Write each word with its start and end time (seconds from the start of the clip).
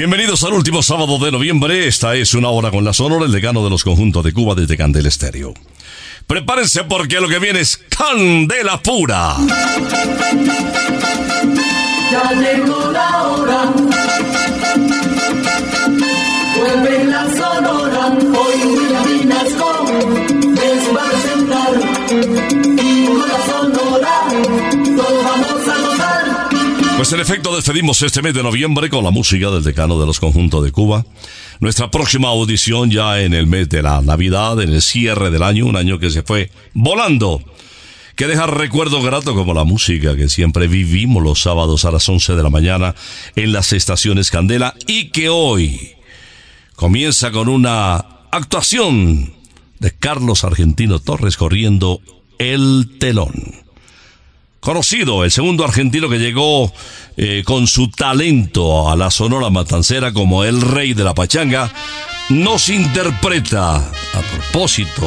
Bienvenidos 0.00 0.42
al 0.44 0.54
último 0.54 0.82
sábado 0.82 1.18
de 1.18 1.30
noviembre. 1.30 1.86
Esta 1.86 2.14
es 2.14 2.32
una 2.32 2.48
hora 2.48 2.70
con 2.70 2.82
la 2.82 2.94
Sonora, 2.94 3.26
el 3.26 3.32
decano 3.32 3.62
de 3.62 3.68
los 3.68 3.84
conjuntos 3.84 4.24
de 4.24 4.32
Cuba 4.32 4.54
desde 4.54 4.78
Candela 4.78 5.10
Estéreo. 5.10 5.52
Prepárense 6.26 6.84
porque 6.84 7.20
lo 7.20 7.28
que 7.28 7.38
viene 7.38 7.60
es 7.60 7.76
Candela 7.76 8.80
Pura. 8.80 9.36
Ya 12.10 12.32
llegó 12.32 12.90
la 12.92 13.22
hora. 13.24 13.74
Vuelve 16.56 17.04
la 17.04 17.24
sonora. 17.36 18.06
Hoy 18.08 18.56
William 18.64 19.04
Vinasco 19.06 19.80
Pues 27.10 27.18
en 27.18 27.26
efecto 27.26 27.56
despedimos 27.56 28.00
este 28.02 28.22
mes 28.22 28.34
de 28.34 28.44
noviembre 28.44 28.88
con 28.88 29.02
la 29.02 29.10
música 29.10 29.50
del 29.50 29.64
decano 29.64 29.98
de 29.98 30.06
los 30.06 30.20
conjuntos 30.20 30.62
de 30.62 30.70
Cuba. 30.70 31.04
Nuestra 31.58 31.90
próxima 31.90 32.28
audición 32.28 32.88
ya 32.88 33.20
en 33.20 33.34
el 33.34 33.48
mes 33.48 33.68
de 33.68 33.82
la 33.82 34.00
Navidad, 34.00 34.62
en 34.62 34.72
el 34.72 34.80
cierre 34.80 35.32
del 35.32 35.42
año, 35.42 35.66
un 35.66 35.74
año 35.74 35.98
que 35.98 36.10
se 36.10 36.22
fue 36.22 36.52
volando. 36.72 37.42
Que 38.14 38.28
deja 38.28 38.46
recuerdo 38.46 39.02
grato 39.02 39.34
como 39.34 39.54
la 39.54 39.64
música 39.64 40.14
que 40.14 40.28
siempre 40.28 40.68
vivimos 40.68 41.20
los 41.20 41.40
sábados 41.40 41.84
a 41.84 41.90
las 41.90 42.08
11 42.08 42.36
de 42.36 42.42
la 42.44 42.48
mañana 42.48 42.94
en 43.34 43.52
las 43.52 43.72
estaciones 43.72 44.30
Candela 44.30 44.76
y 44.86 45.10
que 45.10 45.30
hoy 45.30 45.96
comienza 46.76 47.32
con 47.32 47.48
una 47.48 47.96
actuación 48.30 49.34
de 49.80 49.90
Carlos 49.90 50.44
Argentino 50.44 51.00
Torres 51.00 51.36
corriendo 51.36 52.02
el 52.38 52.98
telón 53.00 53.59
conocido, 54.60 55.24
el 55.24 55.30
segundo 55.30 55.64
argentino 55.64 56.08
que 56.08 56.18
llegó 56.18 56.72
eh, 57.16 57.42
con 57.44 57.66
su 57.66 57.90
talento 57.90 58.90
a 58.90 58.96
la 58.96 59.10
Sonora 59.10 59.50
Matancera 59.50 60.12
como 60.12 60.44
el 60.44 60.60
rey 60.60 60.92
de 60.92 61.04
la 61.04 61.14
pachanga, 61.14 61.72
nos 62.28 62.68
interpreta, 62.68 63.76
a 63.76 64.20
propósito 64.32 65.06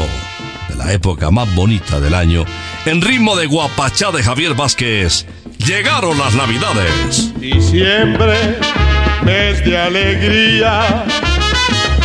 de 0.70 0.76
la 0.76 0.92
época 0.92 1.32
más 1.32 1.54
bonita 1.56 2.00
del 2.00 2.16
año, 2.16 2.44
en 2.86 3.02
ritmo 3.02 3.36
de 3.36 3.46
guapachá 3.46 4.12
de 4.12 4.24
Javier 4.24 4.56
Vázquez, 4.56 5.26
llegaron 5.60 6.18
las 6.18 6.34
navidades. 6.34 7.34
Diciembre, 7.40 8.58
mes 9.24 9.64
de 9.64 9.78
alegría, 9.78 11.06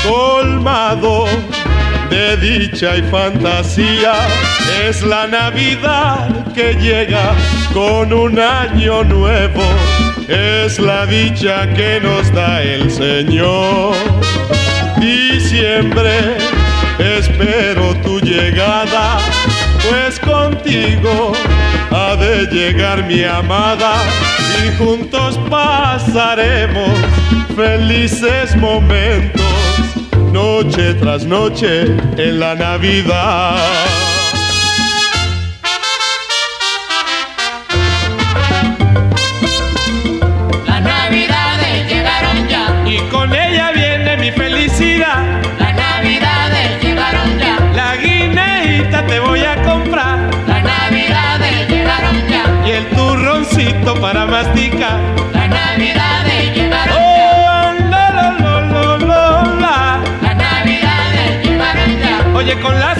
colmado 0.06 1.26
de 2.10 2.36
dicha 2.36 2.96
y 2.96 3.02
fantasía. 3.02 4.14
Es 4.86 5.02
la 5.02 5.26
Navidad 5.26 6.52
que 6.54 6.74
llega 6.74 7.34
con 7.72 8.12
un 8.12 8.38
año 8.38 9.04
nuevo 9.04 9.62
es 10.28 10.78
la 10.78 11.06
dicha 11.06 11.66
que 11.74 12.00
nos 12.00 12.30
da 12.32 12.62
el 12.62 12.90
Señor. 12.90 13.94
Diciembre, 14.98 16.36
espero 16.98 17.94
tu 18.02 18.20
llegada, 18.20 19.18
pues 19.88 20.20
contigo 20.20 21.32
ha 21.90 22.16
de 22.16 22.46
llegar 22.46 23.04
mi 23.06 23.24
amada 23.24 23.94
y 24.62 24.76
juntos 24.76 25.38
pasaremos 25.48 26.90
felices 27.56 28.54
momentos, 28.56 29.42
noche 30.32 30.94
tras 30.94 31.24
noche 31.24 31.84
en 32.16 32.40
la 32.40 32.54
Navidad. 32.54 33.56
Las 40.66 40.82
navidades 40.82 41.88
llegaron 41.88 42.48
ya, 42.48 42.84
Y 42.86 42.98
con 43.10 43.34
ella 43.34 43.70
viene 43.72 44.16
mi 44.16 44.30
felicidad. 44.30 45.24
las 45.58 45.74
navidades 45.74 46.82
llegaron 46.82 47.38
ya, 47.38 47.58
La 47.74 47.96
guineíta 47.96 49.06
te 49.06 49.18
voy 49.20 49.40
a 49.40 49.62
comprar 49.62 50.18
las 50.46 50.62
navidades 50.64 51.68
llegaron 51.68 52.16
ya, 52.28 52.44
y 52.66 52.70
el 52.72 52.86
turroncito 52.90 53.94
para 54.00 54.26
masticar. 54.26 54.98
Con 62.60 62.78
la 62.78 62.94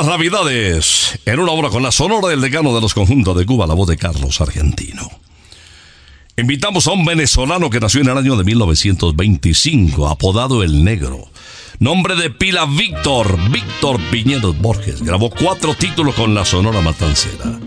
las 0.00 0.06
Navidades 0.06 1.18
en 1.26 1.40
una 1.40 1.52
obra 1.52 1.68
con 1.68 1.82
la 1.82 1.92
sonora 1.92 2.28
del 2.28 2.40
decano 2.40 2.74
de 2.74 2.80
los 2.80 2.94
conjuntos 2.94 3.36
de 3.36 3.44
Cuba, 3.44 3.66
la 3.66 3.74
voz 3.74 3.86
de 3.86 3.98
Carlos 3.98 4.40
Argentino. 4.40 5.10
Invitamos 6.38 6.86
a 6.86 6.92
un 6.92 7.04
venezolano 7.04 7.68
que 7.68 7.80
nació 7.80 8.00
en 8.00 8.08
el 8.08 8.16
año 8.16 8.34
de 8.34 8.44
1925, 8.44 10.08
apodado 10.08 10.62
El 10.62 10.84
Negro. 10.84 11.28
Nombre 11.80 12.16
de 12.16 12.30
pila 12.30 12.64
Víctor, 12.64 13.38
Víctor 13.50 14.00
Piñeros 14.10 14.58
Borges. 14.58 15.02
Grabó 15.02 15.28
cuatro 15.28 15.74
títulos 15.74 16.14
con 16.14 16.34
la 16.34 16.46
Sonora 16.46 16.80
Matancera. 16.80 17.60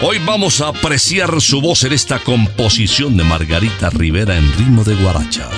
Hoy 0.00 0.18
vamos 0.24 0.60
a 0.60 0.68
apreciar 0.68 1.40
su 1.40 1.60
voz 1.60 1.82
en 1.82 1.92
esta 1.92 2.20
composición 2.20 3.16
de 3.16 3.24
Margarita 3.24 3.90
Rivera 3.90 4.36
en 4.36 4.52
ritmo 4.52 4.84
de 4.84 4.94
guaracha. 4.94 5.48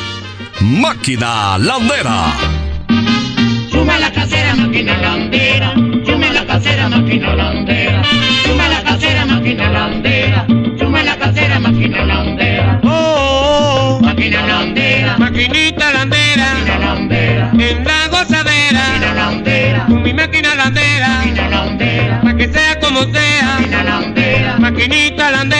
Máquina 0.61 1.58
Landera. 1.58 2.32
Suma 3.70 3.99
la 3.99 4.12
casera, 4.12 4.55
máquina 4.56 4.99
landera. 4.99 5.90
Suma 6.31 6.43
la 6.43 6.47
casera, 6.47 6.88
máquina 6.88 7.35
landera. 7.35 8.03
Suma 8.44 8.69
la 8.69 8.82
casera, 8.85 9.27
máquina 9.27 9.69
landera. 9.69 10.47
Suma 10.79 11.03
la 11.03 11.17
casera, 11.19 11.59
máquina 11.59 12.05
landera. 12.05 12.81
Oh, 12.85 13.99
Máquina 14.00 14.47
landera. 14.47 15.19
maquinita 15.19 15.93
landera, 15.93 16.55
Máquina 16.55 16.79
landera. 16.79 17.50
en 17.53 17.85
la 17.85 18.09
gozadera, 18.12 18.81
Máquina 18.93 19.15
landera. 19.15 19.87
con 19.87 20.03
mi 20.05 20.12
máquina 20.15 20.55
landera, 20.55 21.09
Máquina 21.09 21.49
landera. 21.49 22.21
para 22.23 22.37
que 22.37 22.49
sea 22.49 22.79
como 22.79 23.00
sea, 23.12 23.56
Máquina 23.59 23.82
landera. 23.82 24.56
maquinita 24.61 25.31
landera. 25.32 25.60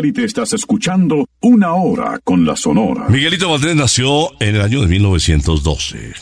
Satélite 0.00 0.24
estás 0.24 0.54
escuchando 0.54 1.28
Una 1.40 1.74
Hora 1.74 2.20
con 2.24 2.46
la 2.46 2.56
Sonora. 2.56 3.06
Miguelito 3.10 3.50
Valdés 3.50 3.76
nació 3.76 4.30
en 4.40 4.56
el 4.56 4.62
año 4.62 4.80
de 4.80 4.86
1912. 4.86 6.14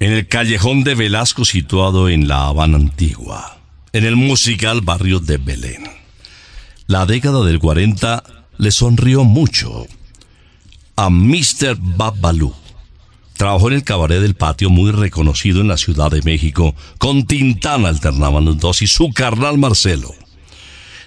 en 0.00 0.12
el 0.12 0.26
callejón 0.26 0.84
de 0.84 0.94
Velasco 0.94 1.44
situado 1.44 2.08
en 2.08 2.28
La 2.28 2.46
Habana 2.46 2.78
Antigua, 2.78 3.58
en 3.92 4.04
el 4.04 4.16
musical 4.16 4.80
barrio 4.80 5.20
de 5.20 5.36
Belén. 5.36 5.84
La 6.86 7.04
década 7.04 7.44
del 7.44 7.58
40 7.58 8.24
le 8.56 8.70
sonrió 8.70 9.24
mucho 9.24 9.86
a 10.96 11.10
Mr. 11.10 11.76
Babalú. 11.78 12.54
Trabajó 13.36 13.68
en 13.68 13.74
el 13.74 13.84
cabaret 13.84 14.22
del 14.22 14.34
patio 14.34 14.70
muy 14.70 14.92
reconocido 14.92 15.60
en 15.60 15.68
la 15.68 15.76
Ciudad 15.76 16.10
de 16.10 16.22
México. 16.22 16.74
Con 16.96 17.26
Tintán 17.26 17.84
alternaban 17.84 18.46
los 18.46 18.58
dos 18.58 18.80
y 18.80 18.86
su 18.86 19.12
carnal 19.12 19.58
Marcelo. 19.58 20.21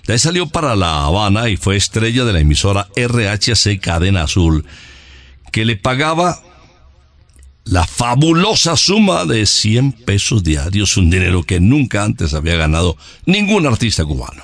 De 0.05 0.13
ahí 0.13 0.19
salió 0.19 0.47
para 0.47 0.75
La 0.75 1.05
Habana 1.05 1.49
y 1.49 1.57
fue 1.57 1.75
estrella 1.77 2.25
de 2.25 2.33
la 2.33 2.39
emisora 2.39 2.89
RHC 2.95 3.79
Cadena 3.81 4.23
Azul, 4.23 4.65
que 5.51 5.65
le 5.65 5.77
pagaba 5.77 6.41
la 7.63 7.87
fabulosa 7.87 8.77
suma 8.77 9.25
de 9.25 9.47
100 9.47 9.93
pesos 9.93 10.43
diarios, 10.43 10.97
un 10.97 11.09
dinero 11.09 11.43
que 11.43 11.59
nunca 11.59 12.03
antes 12.03 12.35
había 12.35 12.55
ganado 12.55 12.97
ningún 13.25 13.65
artista 13.65 14.05
cubano. 14.05 14.43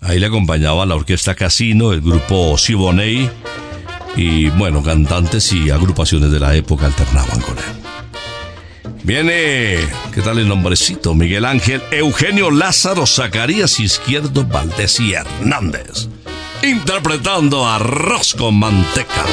Ahí 0.00 0.18
le 0.18 0.26
acompañaba 0.26 0.86
la 0.86 0.94
orquesta 0.94 1.34
Casino, 1.34 1.92
el 1.92 2.00
grupo 2.00 2.56
Siboney 2.56 3.30
y 4.16 4.48
bueno, 4.50 4.82
cantantes 4.82 5.52
y 5.52 5.68
agrupaciones 5.68 6.30
de 6.30 6.40
la 6.40 6.54
época 6.54 6.86
alternaban 6.86 7.40
con 7.40 7.58
él. 7.58 7.85
Viene, 9.06 9.78
¿qué 10.12 10.20
tal 10.20 10.40
el 10.40 10.48
nombrecito? 10.48 11.14
Miguel 11.14 11.44
Ángel, 11.44 11.80
Eugenio 11.92 12.50
Lázaro, 12.50 13.06
Zacarías 13.06 13.78
Izquierdo, 13.78 14.44
Valdés 14.44 14.98
y 14.98 15.12
Hernández, 15.12 16.08
interpretando 16.60 17.68
Arroz 17.68 18.34
con 18.34 18.58
Manteca. 18.58 19.24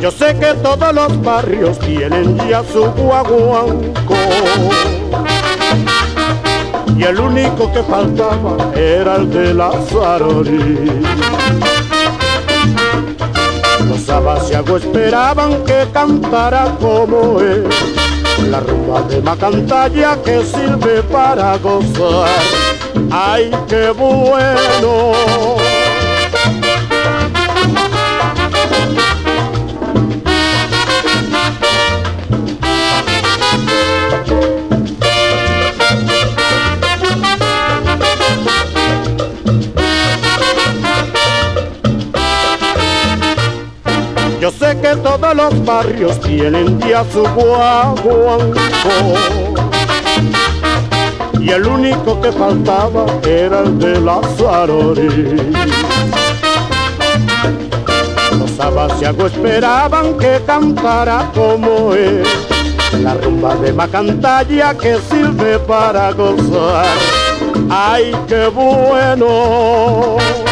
Yo 0.00 0.10
sé 0.10 0.34
que 0.40 0.54
todos 0.62 0.94
los 0.94 1.22
barrios 1.22 1.78
tienen 1.80 2.38
ya 2.48 2.64
su 2.72 2.86
guaguanco. 2.86 4.16
Y 6.96 7.02
el 7.02 7.20
único 7.20 7.70
que 7.70 7.82
faltaba 7.82 8.72
era 8.74 9.16
el 9.16 9.30
de 9.30 9.52
la 9.52 9.72
Los 13.86 14.08
abasiagos 14.08 14.84
esperaban 14.84 15.62
que 15.66 15.86
cantara 15.92 16.74
como 16.80 17.42
él. 17.42 17.68
La 18.50 18.60
rumba 18.60 19.02
de 19.02 19.20
Macantalla 19.20 20.16
que 20.22 20.44
sirve 20.44 21.02
para 21.02 21.58
gozar. 21.58 22.28
¡Ay, 23.10 23.50
qué 23.68 23.90
bueno! 23.90 25.65
Yo 44.46 44.52
sé 44.52 44.78
que 44.80 44.94
todos 44.98 45.34
los 45.34 45.64
barrios 45.64 46.20
tienen 46.20 46.78
ya 46.78 47.04
su 47.12 47.24
guaguanco 47.34 48.54
y 51.40 51.50
el 51.50 51.66
único 51.66 52.20
que 52.20 52.30
faltaba 52.30 53.06
era 53.24 53.62
el 53.62 53.76
de 53.76 54.00
la 54.00 54.20
Zarori. 54.38 55.56
Los 58.38 58.60
abasiagos 58.60 59.32
esperaban 59.32 60.16
que 60.16 60.40
cantara 60.46 61.28
como 61.34 61.92
él, 61.94 62.22
la 63.02 63.14
rumba 63.14 63.56
de 63.56 63.72
Macantalla 63.72 64.78
que 64.78 64.96
sirve 65.10 65.58
para 65.58 66.12
gozar. 66.12 66.86
¡Ay, 67.68 68.14
qué 68.28 68.46
bueno! 68.46 70.45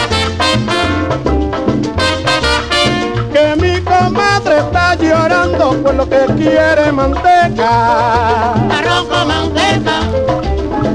Llorando 5.45 5.83
por 5.83 5.95
lo 5.95 6.09
que 6.09 6.27
quiere 6.37 6.93
manteca. 6.93 8.53
Arroz 8.53 9.07
con 9.09 9.29
manteca, 9.29 10.01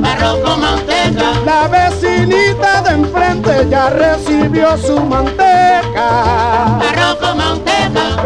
arroz 0.04 0.40
con 0.44 0.62
manteca. 0.62 1.32
La 1.46 1.68
vecinita 1.68 2.82
de 2.82 2.90
enfrente 2.92 3.68
ya 3.70 3.90
recibió 3.90 4.78
su 4.78 5.00
manteca. 5.00 6.78
Arroz 6.78 7.16
con 7.20 7.38
manteca, 7.38 8.18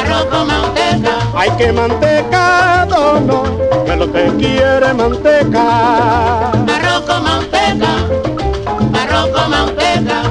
arroz 0.00 0.24
con 0.26 0.46
manteca. 0.46 1.10
Hay 1.34 1.50
que 1.52 1.72
mantecado 1.72 3.20
no, 3.20 3.42
que 3.84 3.96
lo 3.96 4.12
que 4.12 4.26
quiere 4.38 4.94
manteca. 4.94 6.50
Arroz 6.50 7.02
con 7.06 7.24
manteca, 7.24 7.90
arroz 8.94 9.28
con 9.28 9.50
manteca. 9.50 10.29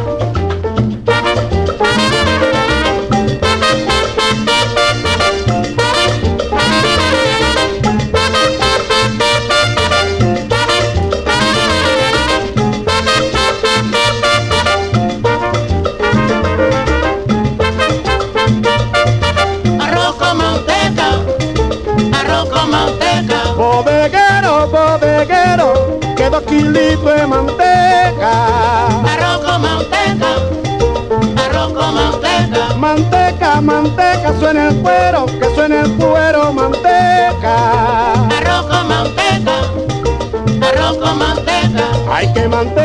Kilitos 26.46 27.16
de 27.16 27.28
manteca. 27.28 28.32
Arroz 29.14 29.40
con 29.46 29.62
manteca, 29.62 30.32
arroz 31.44 31.74
con 31.74 31.96
manteca. 31.96 32.76
Manteca, 32.78 33.62
manteca, 33.62 34.34
suena 34.40 34.70
el 34.70 34.76
cuero, 34.82 35.26
que 35.26 35.56
suena 35.56 35.82
el 35.82 35.92
cuero, 35.96 36.54
manteca. 36.54 38.14
Arroz 38.38 38.66
con 38.68 38.88
manteca, 38.88 39.56
arroz 40.68 40.98
con 40.98 41.18
manteca. 41.18 41.86
Hay 42.12 42.32
que 42.34 42.48
mantecado, 42.48 42.79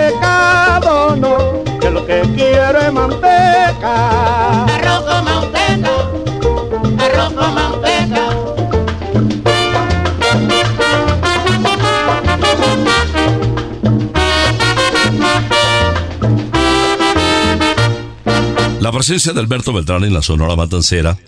presencia 19.04 19.34
de 19.34 19.40
Alberto 19.40 19.74
Beltrán 19.74 20.02
en 20.04 20.14
la 20.14 20.22
Sonora 20.22 20.56
Matancera 20.56 21.18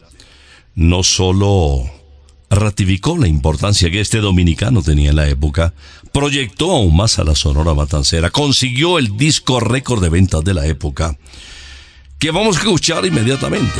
no 0.75 1.03
solo 1.03 1.83
ratificó 2.49 3.19
la 3.19 3.29
importancia 3.29 3.91
que 3.91 4.01
este 4.01 4.23
dominicano 4.23 4.81
tenía 4.81 5.11
en 5.11 5.17
la 5.17 5.29
época, 5.29 5.75
proyectó 6.11 6.71
aún 6.71 6.97
más 6.97 7.19
a 7.19 7.25
la 7.25 7.35
Sonora 7.35 7.75
Matancera, 7.75 8.31
consiguió 8.31 8.99
el 8.99 9.19
disco 9.19 9.61
récord 9.61 10.03
de 10.03 10.09
ventas 10.09 10.43
de 10.43 10.55
la 10.55 10.67
época, 10.67 11.19
que 12.19 12.31
vamos 12.31 12.57
a 12.57 12.61
escuchar 12.61 13.05
inmediatamente. 13.05 13.79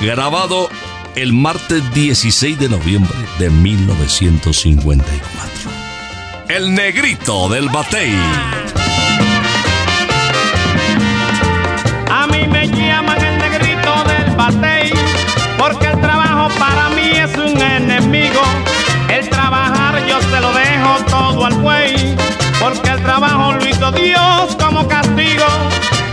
Grabado 0.00 0.68
el 1.14 1.32
martes 1.32 1.84
16 1.94 2.58
de 2.58 2.68
noviembre 2.68 3.14
de 3.38 3.48
1954. 3.48 5.70
El 6.48 6.74
negrito 6.74 7.48
del 7.48 7.68
batey. 7.68 8.12
Mí 12.32 12.46
me 12.48 12.66
llaman 12.66 13.22
el 13.22 13.38
negrito 13.38 13.92
del 14.04 14.34
batey, 14.34 14.92
porque 15.58 15.86
el 15.86 16.00
trabajo 16.00 16.48
para 16.58 16.88
mí 16.90 17.10
es 17.14 17.36
un 17.36 17.60
enemigo. 17.60 18.40
El 19.08 19.28
trabajar 19.28 20.04
yo 20.06 20.20
se 20.20 20.40
lo 20.40 20.52
dejo 20.52 20.96
todo 21.10 21.46
al 21.46 21.54
buey, 21.54 22.16
porque 22.58 22.90
el 22.90 23.02
trabajo 23.02 23.52
lo 23.52 23.68
hizo 23.68 23.92
Dios 23.92 24.56
como 24.58 24.88
castigo. 24.88 25.46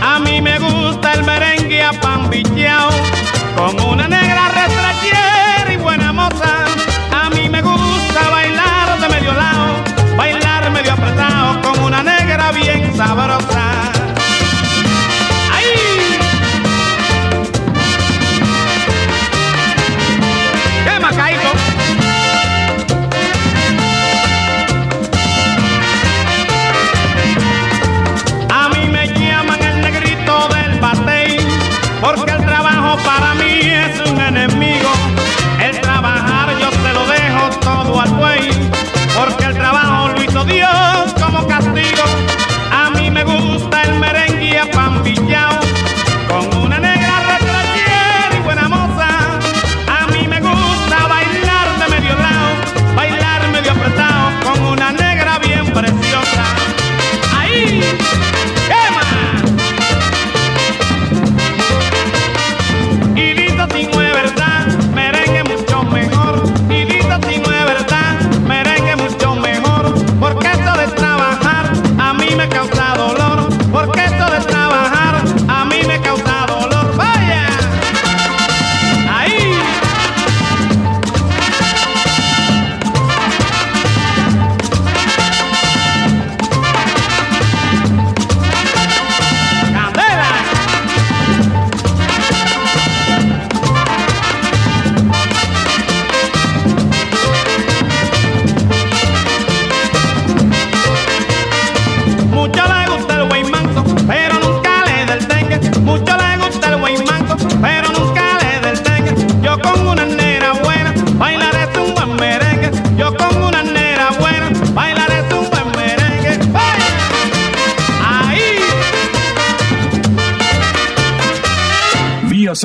A 0.02 0.18
mí 0.18 0.40
me 0.40 0.58
gusta 0.58 1.14
el 1.14 1.24
merengue 1.24 1.82
apambicheao, 1.82 2.90
con 3.56 3.80
una 3.80 4.06
negra 4.06 4.48
retrachera 4.48 5.72
y 5.72 5.76
buena 5.76 6.12
moza. 6.12 6.59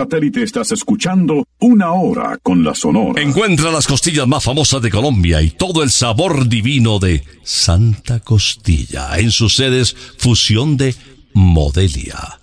Satélite 0.05 0.43
estás 0.43 0.71
escuchando 0.71 1.47
Una 1.59 1.93
Hora 1.93 2.37
con 2.43 2.63
la 2.63 2.75
Sonora. 2.75 3.19
Encuentra 3.19 3.71
las 3.71 3.87
costillas 3.87 4.27
más 4.27 4.43
famosas 4.43 4.79
de 4.83 4.91
Colombia 4.91 5.41
y 5.41 5.49
todo 5.49 5.81
el 5.81 5.89
sabor 5.89 6.47
divino 6.47 6.99
de 6.99 7.23
Santa 7.43 8.19
Costilla 8.19 9.17
en 9.17 9.31
sus 9.31 9.55
sedes 9.55 9.95
Fusión 10.19 10.77
de 10.77 10.95
Modelia. 11.33 12.39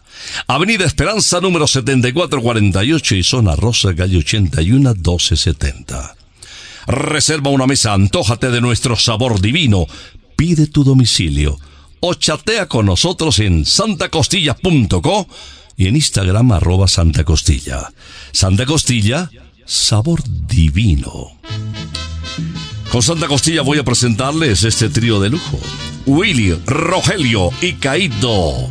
Avenida 0.49 0.85
Esperanza 0.85 1.41
número 1.41 1.69
7448 1.69 3.15
y 3.15 3.23
zona 3.23 3.55
Rosa 3.55 3.95
Calle 3.95 4.19
81 4.19 4.95
1270. 4.95 6.17
Reserva 6.89 7.51
una 7.51 7.69
mesa, 7.69 7.93
antójate 7.93 8.51
de 8.51 8.61
nuestro 8.61 8.97
sabor 8.97 9.41
divino, 9.41 9.87
pide 10.35 10.67
tu 10.67 10.83
domicilio 10.83 11.61
o 12.01 12.15
chatea 12.15 12.67
con 12.67 12.87
nosotros 12.87 13.39
en 13.39 13.65
santacostilla.co 13.65 15.29
y 15.83 15.89
en 15.89 15.97
Instagram 15.97 16.53
arroba 16.53 16.87
Santa 16.87 17.25
Costilla. 17.25 17.93
Santa 18.31 18.67
Costilla, 18.67 19.29
sabor 19.67 20.23
divino. 20.47 21.33
Con 22.93 23.03
Santa 23.03 23.27
Costilla 23.27 23.63
voy 23.63 23.79
a 23.79 23.83
presentarles 23.83 24.63
este 24.63 24.89
trío 24.91 25.19
de 25.19 25.31
lujo. 25.31 25.59
Willy, 26.07 26.57
Rogelio 26.67 27.51
y 27.61 27.73
Caído. 27.73 28.71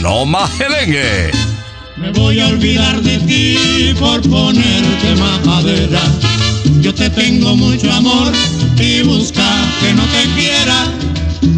No 0.00 0.24
más 0.24 0.48
gelengue. 0.52 1.32
Me 1.96 2.12
voy 2.12 2.38
a 2.38 2.46
olvidar 2.46 3.02
de 3.02 3.18
ti 3.20 3.94
por 3.98 4.20
ponerte 4.22 5.16
majadera. 5.16 6.02
Yo 6.80 6.94
te 6.94 7.10
tengo 7.10 7.56
mucho 7.56 7.92
amor 7.92 8.32
y 8.78 9.02
busca 9.02 9.50
que 9.80 9.92
no 9.94 10.04
te 10.04 10.40
quiera. 10.40 10.92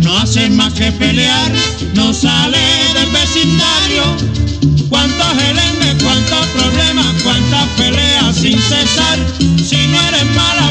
No 0.03 0.17
hace 0.17 0.49
más 0.49 0.73
que 0.73 0.91
pelear, 0.93 1.53
no 1.95 2.15
sale 2.15 2.59
Cuántos 4.89 5.27
gelengues, 5.35 6.03
cuántos 6.03 6.47
problemas, 6.47 7.07
cuántas 7.23 7.67
peleas 7.77 8.35
sin 8.37 8.59
cesar. 8.59 9.19
Si 9.39 9.87
no 9.89 10.01
eres 10.09 10.25
mala 10.35 10.68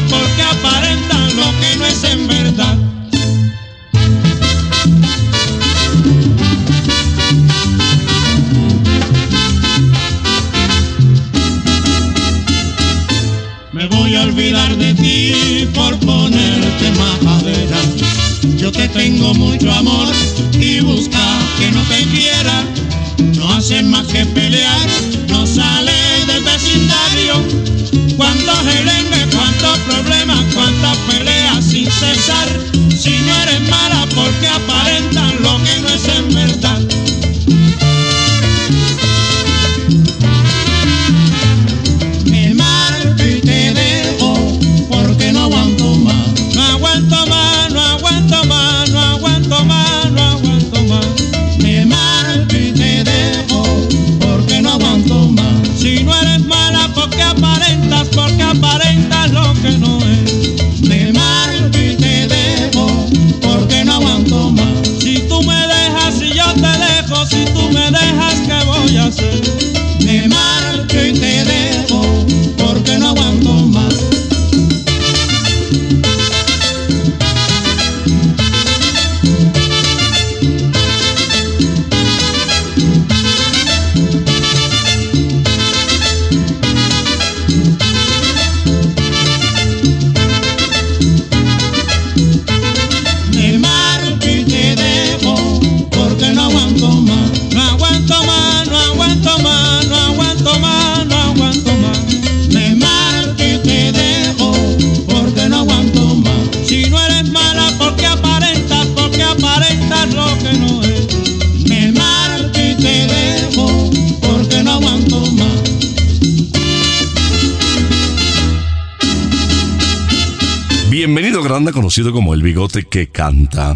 Conocido 121.72 122.12
como 122.12 122.34
el 122.34 122.42
bigote 122.42 122.84
que 122.84 123.08
canta. 123.08 123.74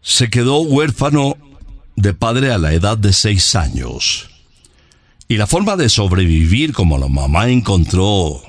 Se 0.00 0.30
quedó 0.30 0.60
huérfano 0.60 1.36
de 1.96 2.14
padre 2.14 2.52
a 2.52 2.58
la 2.58 2.72
edad 2.72 2.96
de 2.96 3.12
seis 3.12 3.54
años. 3.54 4.30
Y 5.28 5.36
la 5.36 5.46
forma 5.46 5.76
de 5.76 5.90
sobrevivir 5.90 6.72
como 6.72 6.96
la 6.96 7.08
mamá 7.08 7.48
encontró 7.48 8.40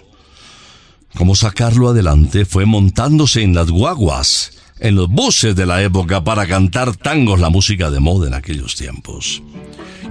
cómo 1.15 1.35
sacarlo 1.35 1.89
adelante 1.89 2.45
fue 2.45 2.65
montándose 2.65 3.41
en 3.41 3.53
las 3.53 3.69
guaguas, 3.69 4.51
en 4.79 4.95
los 4.95 5.09
buses 5.09 5.55
de 5.55 5.65
la 5.65 5.81
época 5.83 6.23
para 6.23 6.47
cantar 6.47 6.95
tangos, 6.95 7.39
la 7.39 7.49
música 7.49 7.89
de 7.91 7.99
moda 7.99 8.27
en 8.27 8.35
aquellos 8.35 8.75
tiempos. 8.75 9.43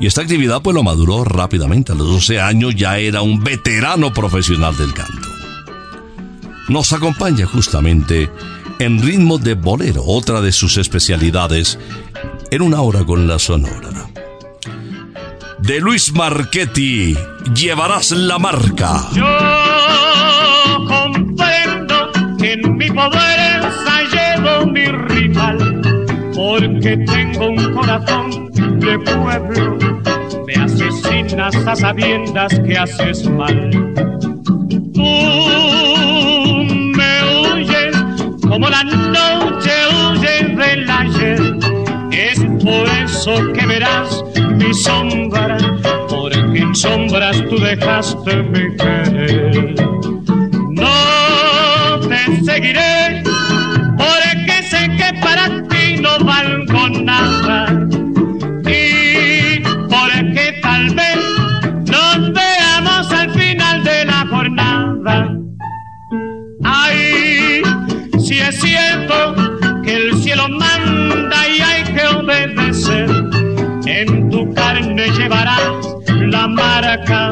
Y 0.00 0.06
esta 0.06 0.20
actividad 0.20 0.60
pues 0.60 0.74
lo 0.74 0.82
maduró 0.82 1.24
rápidamente. 1.24 1.92
A 1.92 1.94
los 1.94 2.08
12 2.08 2.40
años 2.40 2.74
ya 2.76 2.98
era 2.98 3.22
un 3.22 3.42
veterano 3.42 4.12
profesional 4.12 4.76
del 4.76 4.92
canto 4.92 5.37
nos 6.68 6.92
acompaña 6.92 7.46
justamente 7.46 8.30
en 8.78 9.02
ritmo 9.02 9.38
de 9.38 9.54
bolero, 9.54 10.04
otra 10.06 10.40
de 10.40 10.52
sus 10.52 10.76
especialidades, 10.76 11.78
en 12.50 12.62
una 12.62 12.80
hora 12.80 13.04
con 13.04 13.26
la 13.26 13.38
sonora. 13.38 14.06
De 15.58 15.80
Luis 15.80 16.12
Marchetti, 16.12 17.16
llevarás 17.54 18.12
la 18.12 18.38
marca. 18.38 19.08
Yo 19.12 19.26
comprendo 20.86 22.10
que 22.38 22.52
en 22.52 22.76
mi 22.76 22.88
poder 22.90 23.68
llevo 24.12 24.66
mi 24.66 24.86
rival, 24.86 25.80
porque 26.34 26.96
tengo 26.98 27.48
un 27.48 27.74
corazón 27.74 28.50
de 28.80 28.98
pueblo. 28.98 29.78
Me 30.46 30.54
asesinas 30.54 31.54
a 31.66 31.76
sabiendas 31.76 32.60
que 32.60 32.78
haces 32.78 33.28
mal. 33.28 33.70
Tú 34.94 35.77
como 38.58 38.70
la 38.70 38.82
noche 38.82 39.70
huye 39.94 40.42
del 40.56 40.90
ayer. 40.90 41.40
Es 42.10 42.40
por 42.64 42.88
eso 42.88 43.52
que 43.52 43.66
verás 43.66 44.24
mi 44.56 44.74
sombra, 44.74 45.56
porque 46.08 46.58
en 46.58 46.74
sombras 46.74 47.36
tú 47.48 47.56
dejaste 47.60 48.42
mi 48.42 48.76
querer. 48.76 49.74
No 50.70 52.00
te 52.08 52.44
seguiré, 52.44 53.22
porque 53.96 54.62
sé 54.68 54.90
que 54.96 55.14
para 55.20 55.62
ti 55.68 56.00
no 56.00 56.18
valgo 56.24 56.88
nada. 56.88 57.67
Cierto 68.52 69.34
que 69.82 69.94
el 69.94 70.22
cielo 70.22 70.48
manda 70.48 71.48
y 71.48 71.60
hay 71.60 71.82
que 71.84 72.06
obedecer, 72.16 73.10
en 73.86 74.30
tu 74.30 74.52
carne 74.54 75.08
llevarás 75.16 75.96
la 76.08 76.48
marca 76.48 77.30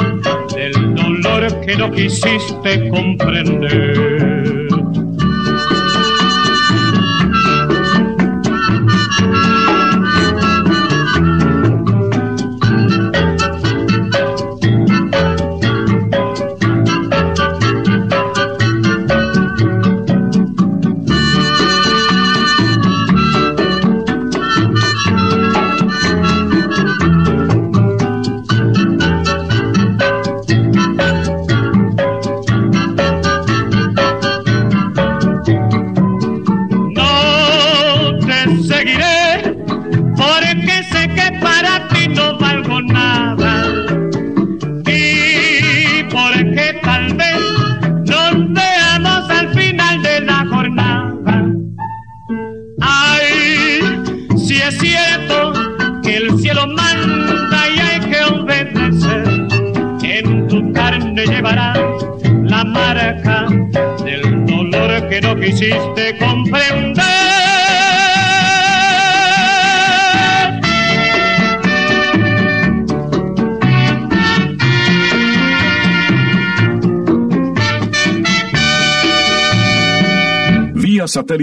del 0.55 0.95
dolor 0.95 1.61
que 1.61 1.77
no 1.77 1.91
quisiste 1.91 2.89
comprender. 2.89 4.16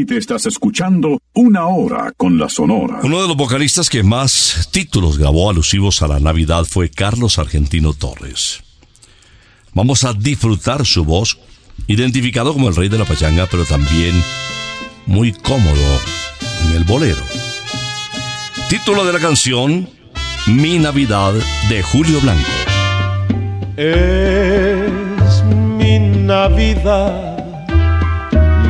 Satélite 0.03 0.17
estás 0.17 0.45
escuchando 0.45 1.19
Una 1.33 1.67
Hora 1.67 2.13
con 2.15 2.37
la 2.37 2.49
Sonora. 2.49 2.99
Uno 3.03 3.21
de 3.21 3.27
los 3.27 3.37
vocalistas 3.37 3.89
que 3.89 4.03
más 4.03 4.69
títulos 4.71 5.17
grabó 5.17 5.49
alusivos 5.49 6.01
a 6.01 6.07
la 6.07 6.19
Navidad 6.19 6.65
fue 6.65 6.89
Carlos 6.89 7.39
Argentino 7.39 7.93
Torres. 7.93 8.61
Vamos 9.73 10.03
a 10.03 10.13
disfrutar 10.13 10.85
su 10.85 11.05
voz, 11.05 11.37
identificado 11.87 12.53
como 12.53 12.67
el 12.69 12.75
rey 12.75 12.89
de 12.89 12.97
la 12.97 13.05
pachanga, 13.05 13.47
pero 13.49 13.65
también 13.65 14.13
muy 15.05 15.31
cómodo 15.31 15.99
en 16.65 16.75
el 16.75 16.83
bolero. 16.83 17.23
Título 18.69 19.05
de 19.05 19.13
la 19.13 19.19
canción, 19.19 19.89
Mi 20.47 20.79
Navidad 20.79 21.33
de 21.69 21.83
Julio 21.83 22.19
Blanco. 22.21 22.51
Es 23.77 25.43
mi 25.77 25.99
Navidad, 25.99 27.32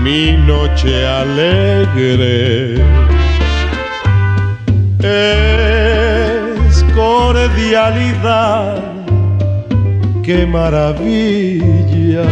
mi 0.04 0.34
noche 0.34 1.08
alegre. 1.08 2.76
Es 5.00 6.84
cordialidad, 6.94 8.84
qué 10.24 10.46
maravilla. 10.46 12.26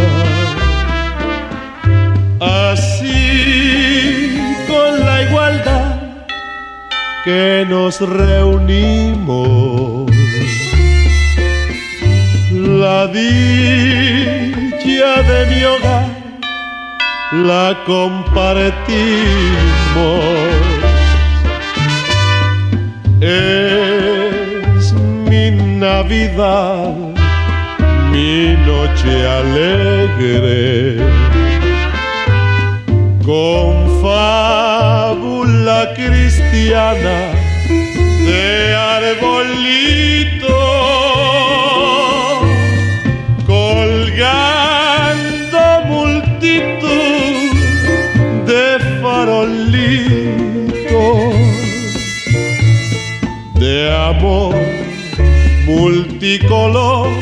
Así 2.42 3.18
con 4.68 5.00
la 5.06 5.24
igualdad 5.24 5.96
que 7.24 7.66
nos 7.70 8.02
reunimos 8.02 9.52
la 12.52 13.08
dicha 13.08 13.92
de 15.30 15.46
mi 15.50 15.64
hogar 15.64 16.21
la 17.32 17.78
compartimos. 17.86 18.92
Es 23.22 24.94
mi 24.94 25.52
Navidad, 25.52 26.94
mi 28.12 28.56
noche 28.66 29.28
alegre. 29.28 30.98
Con 33.26 34.02
fábula 34.02 35.80
cristiana 35.96 37.18
de 38.26 38.76
arbolito 38.76 39.81
multicolor 56.22 57.21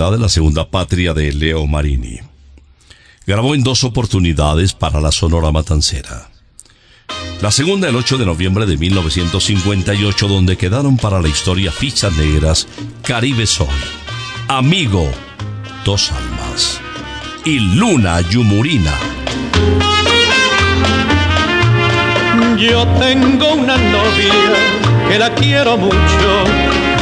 oportunidad, 0.00 0.18
la 0.18 0.28
segunda 0.30 0.70
patria 0.70 1.12
de 1.12 1.32
Leo 1.32 1.66
Marini. 1.66 2.20
Grabó 3.26 3.54
en 3.54 3.62
dos 3.62 3.84
oportunidades 3.84 4.72
para 4.72 5.00
la 5.00 5.12
Sonora 5.12 5.52
Matancera. 5.52 6.30
La 7.42 7.50
segunda 7.50 7.88
el 7.88 7.96
8 7.96 8.16
de 8.16 8.24
noviembre 8.24 8.64
de 8.64 8.78
1958, 8.78 10.28
donde 10.28 10.56
quedaron 10.56 10.96
para 10.96 11.20
la 11.20 11.28
historia 11.28 11.70
fichas 11.70 12.16
negras 12.16 12.66
Caribe 13.02 13.46
Soy, 13.46 13.66
Amigo, 14.48 15.10
Dos 15.84 16.10
Almas 16.12 16.80
y 17.44 17.58
Luna 17.58 18.22
Yumurina. 18.22 18.94
Yo 22.58 22.86
tengo 22.98 23.52
una 23.52 23.76
novia 23.76 24.34
que 25.08 25.18
la 25.18 25.34
quiero 25.34 25.76
mucho, 25.76 26.44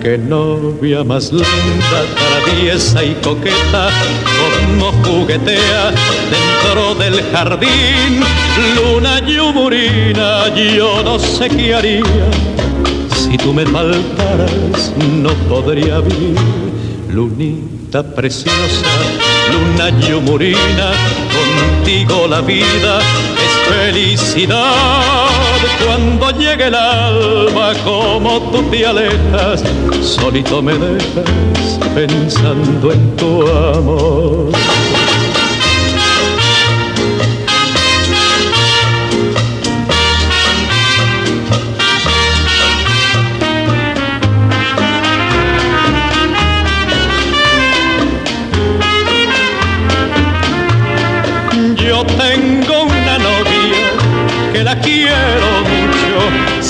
Que 0.00 0.18
novia 0.18 1.02
más 1.02 1.32
linda, 1.32 2.00
traviesa 2.16 3.02
y 3.02 3.14
coqueta, 3.22 3.90
como 4.38 4.92
juguetea 5.02 5.90
dentro 6.30 6.94
del 6.94 7.22
jardín. 7.32 8.20
Luna 8.76 9.20
yumurina, 9.26 10.54
yo 10.54 11.02
no 11.02 11.18
sé 11.18 11.48
qué 11.48 11.74
haría. 11.74 12.02
Si 13.16 13.36
tú 13.38 13.52
me 13.52 13.66
faltaras, 13.66 14.92
no 15.22 15.30
podría 15.48 16.00
vivir. 16.00 16.38
Lunita 17.10 18.02
preciosa, 18.02 18.86
luna 19.52 19.88
yumurina, 20.00 20.92
contigo 21.34 22.26
la 22.28 22.40
vida 22.42 23.00
es 23.00 23.74
felicidad. 23.74 25.25
Cuando 25.84 26.30
llegue 26.30 26.66
el 26.66 26.74
alma, 26.74 27.72
como 27.84 28.40
tú 28.50 28.62
te 28.70 28.86
alejas, 28.86 29.62
solito 30.00 30.62
me 30.62 30.74
dejas 30.74 31.78
pensando 31.94 32.92
en 32.92 33.16
tu 33.16 33.46
amor. 33.46 34.50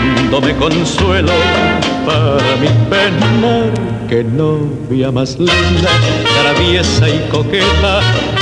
dándome 0.00 0.54
consuelo 0.56 1.32
para 2.06 2.56
mi 2.56 2.68
pena. 2.88 3.70
Que 4.08 4.24
novia 4.24 5.12
más 5.12 5.38
linda, 5.38 5.90
traviesa 6.42 7.08
y 7.08 7.28
coqueta, 7.30 8.00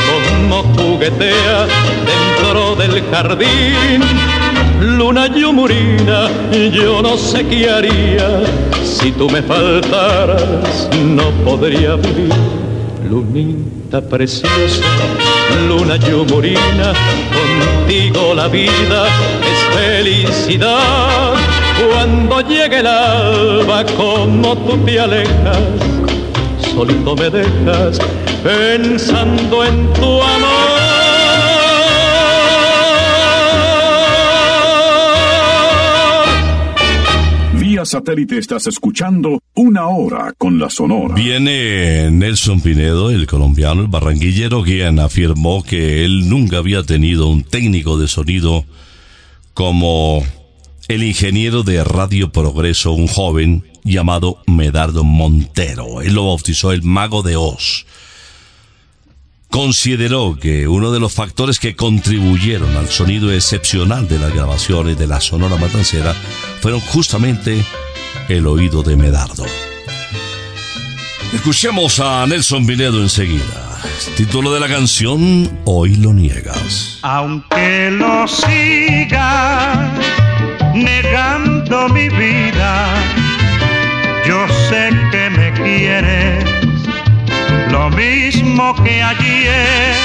como 0.08 0.62
juguetea 0.62 1.66
dentro 2.06 2.74
del 2.76 3.02
jardín. 3.10 4.02
Luna 4.80 5.26
yumurina, 5.26 6.28
yo 6.72 7.02
no 7.02 7.16
sé 7.18 7.46
qué 7.46 7.68
haría 7.68 8.40
si 8.82 9.12
tú 9.12 9.28
me 9.28 9.42
faltaras, 9.42 10.88
no 11.04 11.30
podría 11.44 11.96
vivir. 11.96 12.32
Lunita 13.10 14.00
preciosa, 14.00 14.84
luna 15.68 15.96
yumurina, 15.96 16.92
contigo 17.34 18.34
la 18.34 18.48
vida 18.48 19.06
es 19.42 19.76
felicidad. 19.78 21.47
Cuando 21.86 22.40
llegue 22.40 22.80
el 22.80 22.86
alba, 22.86 23.84
como 23.96 24.56
tú 24.58 24.76
te 24.84 24.98
alejas, 24.98 25.58
solito 26.74 27.14
me 27.14 27.30
dejas 27.30 27.98
pensando 28.42 29.64
en 29.64 29.92
tu 29.92 30.22
amor. 30.22 30.78
Vía 37.54 37.84
satélite 37.84 38.38
estás 38.38 38.66
escuchando 38.66 39.40
Una 39.54 39.86
Hora 39.86 40.32
con 40.36 40.58
la 40.58 40.70
Sonora. 40.70 41.14
Viene 41.14 42.10
Nelson 42.10 42.60
Pinedo, 42.60 43.10
el 43.10 43.26
colombiano, 43.26 43.82
el 43.82 43.88
barranquillero, 43.88 44.62
quien 44.62 44.98
afirmó 44.98 45.62
que 45.62 46.04
él 46.04 46.28
nunca 46.28 46.58
había 46.58 46.82
tenido 46.82 47.28
un 47.28 47.44
técnico 47.44 47.98
de 47.98 48.08
sonido 48.08 48.64
como 49.54 50.24
el 50.88 51.03
ingeniero 51.03 51.62
de 51.62 51.85
Radio 51.85 52.33
Progreso, 52.33 52.92
un 52.92 53.07
joven 53.09 53.64
llamado 53.85 54.42
Medardo 54.46 55.05
Montero. 55.05 56.01
Él 56.01 56.14
lo 56.14 56.27
bautizó 56.27 56.72
el 56.72 56.83
Mago 56.83 57.22
de 57.22 57.37
Oz. 57.37 57.85
Consideró 59.51 60.38
que 60.40 60.66
uno 60.66 60.90
de 60.90 61.01
los 61.01 61.12
factores 61.12 61.59
que 61.59 61.77
contribuyeron 61.77 62.74
al 62.77 62.88
sonido 62.88 63.33
excepcional 63.33 64.09
de 64.09 64.18
las 64.18 64.33
grabaciones 64.35 64.98
de 64.98 65.07
la 65.07 65.20
Sonora 65.20 65.57
Matancera 65.57 66.14
fueron 66.61 66.81
justamente 66.81 67.62
el 68.29 68.46
oído 68.46 68.83
de 68.83 68.96
Medardo. 68.96 69.44
Escuchemos 71.35 72.01
a 72.01 72.27
Nelson 72.27 72.66
Pinedo 72.66 73.03
enseguida. 73.03 73.79
Título 74.16 74.53
de 74.53 74.61
la 74.61 74.68
canción 74.68 75.61
Hoy 75.64 75.96
lo 75.96 76.14
niegas. 76.14 76.98
Aunque 77.03 77.90
lo 77.90 78.27
siga 78.27 79.94
negando 80.84 81.88
mi 81.88 82.08
vida, 82.08 82.94
yo 84.26 84.46
sé 84.68 84.90
que 85.10 85.30
me 85.30 85.52
quieres 85.52 86.44
lo 87.70 87.90
mismo 87.90 88.74
que 88.82 89.02
ayer, 89.02 89.96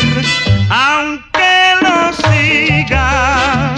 aunque 0.70 1.54
lo 1.82 2.14
siga 2.30 3.74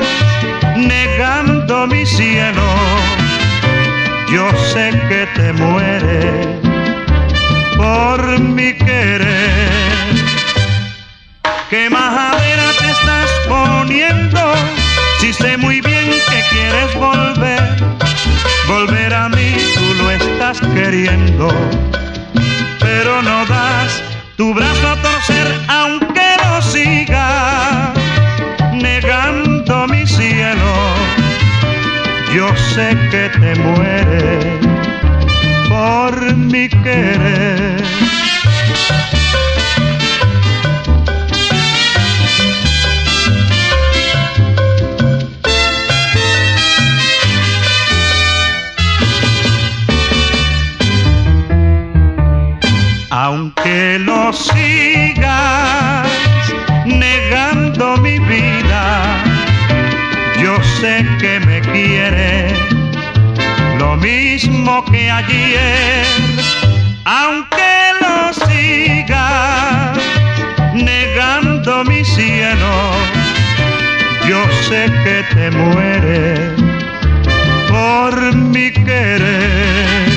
negando 0.75 1.87
mi 1.87 2.05
cielo, 2.05 2.67
yo 4.31 4.49
sé 4.73 4.91
que 5.09 5.27
te 5.35 5.53
mueres 5.53 6.47
por 7.77 8.39
mi 8.39 8.73
querer. 8.73 9.65
¿Qué 11.69 11.89
majadera 11.89 12.34
pero 22.79 23.21
no 23.21 23.45
das 23.45 24.01
tu 24.37 24.53
brazo 24.53 24.87
a 24.89 24.95
torcer 25.01 25.47
aunque 25.67 26.27
lo 26.43 26.61
sigas 26.61 27.93
negando 28.73 29.87
mi 29.87 30.05
cielo. 30.07 30.73
Yo 32.33 32.47
sé 32.73 32.97
que 33.11 33.29
te 33.39 33.55
mueres 33.55 34.45
por 35.69 36.35
mi 36.35 36.67
querer. 36.69 38.14
Mismo 64.35 64.83
que 64.91 65.09
ayer. 65.09 66.05
Aunque 67.05 67.73
lo 68.01 68.33
sigas 68.33 69.97
negando 70.73 71.85
mi 71.85 72.03
cielo, 72.03 72.73
yo 74.27 74.41
sé 74.67 74.91
que 75.05 75.17
te 75.33 75.51
mueres 75.51 76.51
por 77.69 78.35
mi 78.35 78.71
querer. 78.71 80.09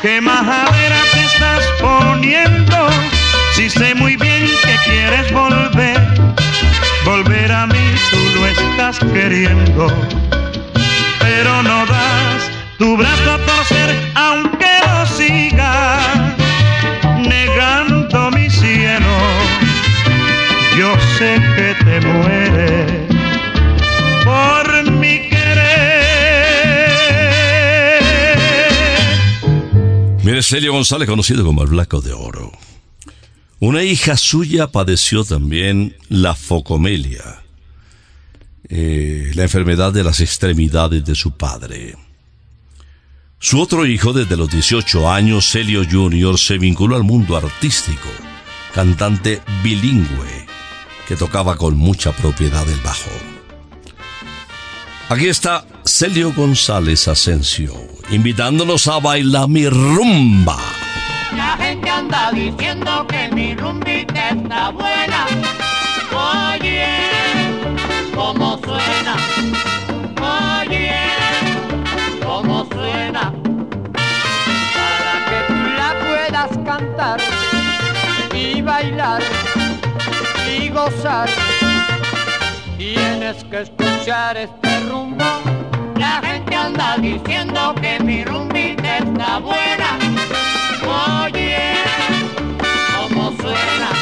¿Qué 0.00 0.22
majadera 0.22 1.00
te 1.12 1.20
estás 1.26 1.62
poniendo? 1.78 2.78
Si 3.54 3.68
sé 3.68 3.94
muy 3.94 4.16
bien 4.16 4.46
que 4.66 4.76
quieres 4.90 5.30
volver, 5.30 6.00
volver 7.04 7.52
a 7.52 7.66
mí 7.66 7.84
tú 8.10 8.40
lo 8.40 8.46
estás 8.46 8.98
queriendo, 9.12 9.88
te 21.84 22.00
mueres 22.00 23.08
por 24.24 24.90
mi 24.92 25.28
querer. 25.28 26.02
Mire, 30.22 30.42
Celio 30.42 30.72
González, 30.72 31.08
conocido 31.08 31.44
como 31.44 31.62
el 31.62 31.68
Blanco 31.68 32.00
de 32.00 32.12
Oro. 32.12 32.52
Una 33.58 33.82
hija 33.84 34.16
suya 34.16 34.68
padeció 34.68 35.24
también 35.24 35.96
la 36.08 36.34
focomelia, 36.34 37.42
eh, 38.68 39.30
la 39.34 39.42
enfermedad 39.44 39.92
de 39.92 40.02
las 40.02 40.20
extremidades 40.20 41.04
de 41.04 41.14
su 41.14 41.36
padre. 41.36 41.94
Su 43.38 43.60
otro 43.60 43.86
hijo, 43.86 44.12
desde 44.12 44.36
los 44.36 44.50
18 44.50 45.10
años, 45.10 45.50
Celio 45.50 45.82
Jr., 45.88 46.38
se 46.38 46.58
vinculó 46.58 46.94
al 46.96 47.02
mundo 47.02 47.36
artístico, 47.36 48.08
cantante 48.72 49.40
bilingüe, 49.64 50.46
que 51.06 51.16
tocaba 51.16 51.56
con 51.56 51.76
mucha 51.76 52.12
propiedad 52.12 52.68
el 52.68 52.80
bajo. 52.80 53.10
Aquí 55.08 55.28
está 55.28 55.64
Celio 55.84 56.32
González 56.32 57.08
Asensio, 57.08 57.74
invitándonos 58.10 58.88
a 58.88 58.98
bailar 58.98 59.48
mi 59.48 59.68
rumba. 59.68 60.56
La 61.36 61.56
gente 61.56 61.90
anda 61.90 62.30
diciendo 62.32 63.06
que 63.08 63.28
mi 63.34 63.54
rumbita 63.54 64.30
está 64.30 64.70
buena. 64.70 65.26
Oye, 66.54 66.86
cómo 68.14 68.58
suena. 68.64 69.16
Oye, 70.62 70.94
cómo 72.24 72.66
suena. 72.72 73.32
Para 73.92 75.14
que 75.28 75.52
tú 75.52 75.58
la 75.76 75.94
puedas 76.00 76.58
cantar 76.64 77.20
y 78.34 78.62
bailar 78.62 79.22
tienes 82.76 83.44
que 83.44 83.60
escuchar 83.62 84.36
este 84.36 84.80
rumbo 84.88 85.24
La 85.96 86.20
gente 86.24 86.54
anda 86.56 86.96
diciendo 86.98 87.74
que 87.80 88.00
mi 88.00 88.24
rumbita 88.24 88.98
está 88.98 89.38
buena. 89.38 89.98
Oye, 91.24 91.74
cómo 92.96 93.32
suena. 93.36 94.01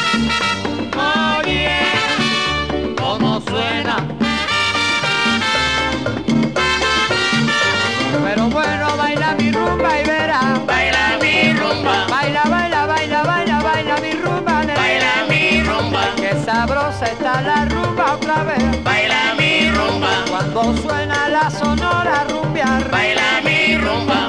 Sabrosa 16.61 17.05
está 17.05 17.41
la 17.41 17.65
rumba 17.65 18.13
otra 18.13 18.43
vez. 18.43 18.83
baila 18.83 19.33
mi 19.39 19.69
rumba, 19.71 20.25
Cuando 20.29 20.77
suena 20.77 21.27
la 21.29 21.49
sonora 21.49 22.23
rumbear. 22.29 22.87
baila 22.91 23.41
mi 23.43 23.77
rumba. 23.77 24.19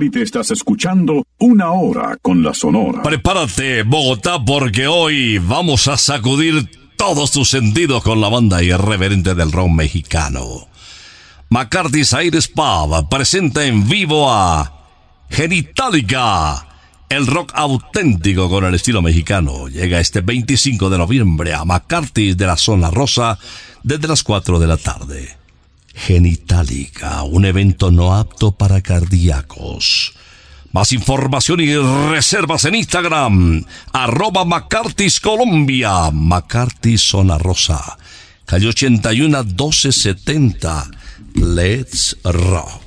Satélite 0.00 0.22
estás 0.22 0.50
escuchando 0.50 1.26
Una 1.38 1.72
Hora 1.72 2.16
con 2.22 2.42
la 2.42 2.54
Sonora. 2.54 3.02
Prepárate, 3.02 3.82
Bogotá, 3.82 4.42
porque 4.42 4.86
hoy 4.86 5.36
vamos 5.36 5.88
a 5.88 5.98
sacudir 5.98 6.70
todos 6.96 7.30
tus 7.32 7.50
sentidos 7.50 8.02
con 8.02 8.18
la 8.18 8.30
banda 8.30 8.62
irreverente 8.62 9.34
del 9.34 9.52
rock 9.52 9.68
mexicano. 9.68 10.68
McCarthy's 11.50 12.14
Aires 12.14 12.48
Pub 12.48 13.10
presenta 13.10 13.66
en 13.66 13.86
vivo 13.86 14.32
a 14.32 14.72
Genitalica, 15.28 16.66
el 17.10 17.26
rock 17.26 17.52
auténtico 17.54 18.48
con 18.48 18.64
el 18.64 18.74
estilo 18.74 19.02
mexicano. 19.02 19.68
Llega 19.68 20.00
este 20.00 20.22
25 20.22 20.88
de 20.88 20.96
noviembre 20.96 21.52
a 21.52 21.66
McCarthy's 21.66 22.38
de 22.38 22.46
la 22.46 22.56
Zona 22.56 22.90
Rosa 22.90 23.38
desde 23.82 24.08
las 24.08 24.22
4 24.22 24.58
de 24.58 24.66
la 24.66 24.78
tarde. 24.78 25.39
Genitalica, 25.94 27.22
un 27.22 27.44
evento 27.44 27.90
no 27.90 28.14
apto 28.14 28.52
para 28.52 28.80
cardíacos. 28.80 30.14
Más 30.72 30.92
información 30.92 31.60
y 31.60 31.74
reservas 32.10 32.64
en 32.64 32.76
Instagram, 32.76 33.64
arroba 33.92 34.44
McCarthy's 34.44 35.18
Colombia, 35.18 36.10
McCarthy's 36.12 37.02
Zona 37.02 37.38
Rosa, 37.38 37.98
calle 38.46 38.68
81 38.68 39.44
1270, 39.44 40.90
Let's 41.34 42.16
Rock. 42.22 42.82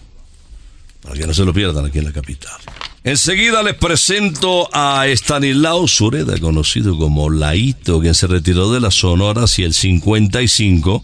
Para 1.01 1.15
que 1.15 1.27
no 1.27 1.33
se 1.33 1.43
lo 1.43 1.53
pierdan 1.53 1.85
aquí 1.85 1.99
en 1.99 2.05
la 2.05 2.13
capital. 2.13 2.55
Enseguida 3.03 3.61
les 3.63 3.75
presento 3.75 4.69
a 4.73 5.05
Stanislao 5.07 5.89
Sureda, 5.89 6.37
conocido 6.39 6.97
como 6.97 7.29
Laito, 7.29 7.99
quien 7.99 8.15
se 8.15 8.27
retiró 8.27 8.71
de 8.71 8.79
la 8.79 8.91
Sonora 8.91 9.43
hacia 9.43 9.65
el 9.65 9.73
55 9.73 11.03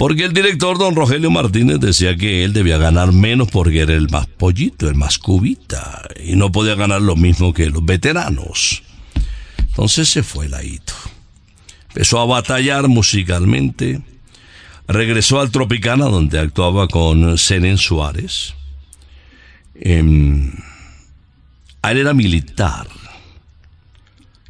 porque 0.00 0.24
el 0.24 0.32
director 0.32 0.78
don 0.78 0.96
Rogelio 0.96 1.30
Martínez 1.30 1.78
decía 1.78 2.16
que 2.16 2.42
él 2.42 2.54
debía 2.54 2.78
ganar 2.78 3.12
menos 3.12 3.50
porque 3.50 3.80
era 3.80 3.92
el 3.92 4.08
más 4.08 4.26
pollito, 4.26 4.88
el 4.88 4.94
más 4.94 5.18
cubita, 5.18 6.08
y 6.24 6.36
no 6.36 6.50
podía 6.50 6.74
ganar 6.74 7.02
lo 7.02 7.16
mismo 7.16 7.52
que 7.52 7.68
los 7.68 7.84
veteranos. 7.84 8.82
Entonces 9.58 10.08
se 10.08 10.22
fue 10.22 10.48
Laito. 10.48 10.94
Empezó 11.88 12.18
a 12.18 12.24
batallar 12.24 12.88
musicalmente. 12.88 14.00
Regresó 14.88 15.38
al 15.38 15.50
Tropicana, 15.50 16.06
donde 16.06 16.38
actuaba 16.38 16.88
con 16.88 17.36
Senen 17.36 17.76
Suárez. 17.76 18.54
Em, 19.74 20.50
él 21.82 21.98
era 21.98 22.14
militar. 22.14 22.88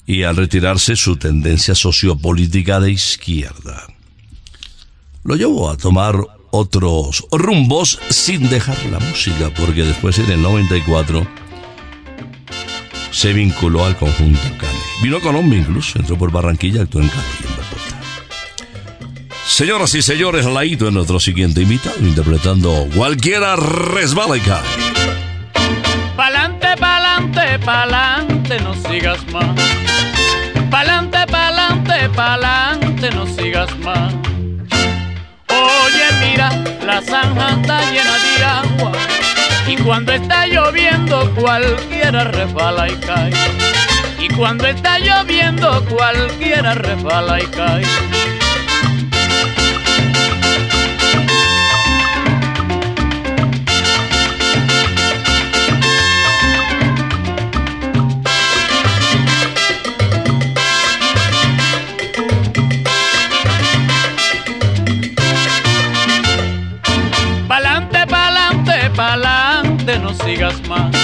Y 0.06 0.22
al 0.22 0.36
retirarse 0.36 0.94
su 0.94 1.16
tendencia 1.16 1.74
sociopolítica 1.74 2.78
de 2.78 2.92
izquierda 2.92 3.88
lo 5.22 5.36
llevó 5.36 5.70
a 5.70 5.76
tomar 5.76 6.16
otros 6.50 7.26
rumbos 7.30 8.00
sin 8.08 8.48
dejar 8.48 8.76
la 8.86 8.98
música, 8.98 9.50
porque 9.56 9.84
después 9.84 10.18
en 10.18 10.30
el 10.30 10.42
94 10.42 11.26
se 13.10 13.32
vinculó 13.32 13.84
al 13.84 13.96
conjunto 13.96 14.40
Cali. 14.58 14.78
Vino 15.02 15.18
a 15.18 15.20
Colombia 15.20 15.58
incluso, 15.58 15.98
entró 15.98 16.16
por 16.16 16.30
Barranquilla, 16.30 16.82
actuó 16.82 17.00
en 17.00 17.08
Cali 17.08 17.22
en 17.42 17.50
Bogotá. 17.50 18.00
Señoras 19.46 19.94
y 19.94 20.02
señores, 20.02 20.46
Laito 20.46 20.86
es 20.88 20.92
nuestro 20.92 21.20
siguiente 21.20 21.62
invitado, 21.62 21.96
interpretando 22.00 22.88
Cualquiera 22.94 23.56
resbala 23.56 24.36
y 24.36 24.40
cae. 24.40 24.62
Pa'lante, 26.16 26.76
pa'lante, 26.78 27.58
pa'lante, 27.64 28.60
no 28.60 28.74
sigas 28.74 29.20
más. 29.32 29.58
Pa'lante, 30.70 31.26
pa'lante, 31.26 32.08
pa'lante, 32.10 33.10
no 33.10 33.26
sigas 33.26 33.78
más. 33.78 34.29
La 37.00 37.06
zanja 37.06 37.48
está 37.52 37.80
llena 37.92 38.18
de 38.18 38.44
agua. 38.44 38.92
Y 39.66 39.76
cuando 39.76 40.12
está 40.12 40.46
lloviendo, 40.46 41.34
cualquiera 41.34 42.24
resbala 42.24 42.90
y 42.90 42.96
cae. 42.96 43.32
Y 44.18 44.28
cuando 44.28 44.66
está 44.66 44.98
lloviendo, 44.98 45.82
cualquiera 45.86 46.74
resbala 46.74 47.40
y 47.40 47.46
cae. 47.46 48.39
Pa'lante, 67.50 68.06
pa'lante, 68.06 68.90
pa'lante, 68.94 69.98
no 69.98 70.14
sigas 70.14 70.54
más. 70.68 70.94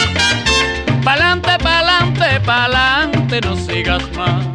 Pa'lante, 1.02 1.58
pa'lante, 1.58 2.38
pa'lante, 2.38 3.40
no 3.40 3.56
sigas 3.56 4.04
más. 4.16 4.46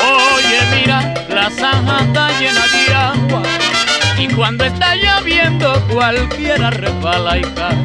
Oye, 0.00 0.60
mira, 0.74 1.12
la 1.28 1.50
zanja 1.50 1.98
está 2.04 2.30
llena 2.40 2.66
de 2.74 2.94
agua. 2.94 3.42
Y 4.16 4.26
cuando 4.28 4.64
está 4.64 4.96
lloviendo, 4.96 5.82
cualquiera 5.92 6.70
resbala 6.70 7.36
y 7.36 7.42
cae. 7.42 7.82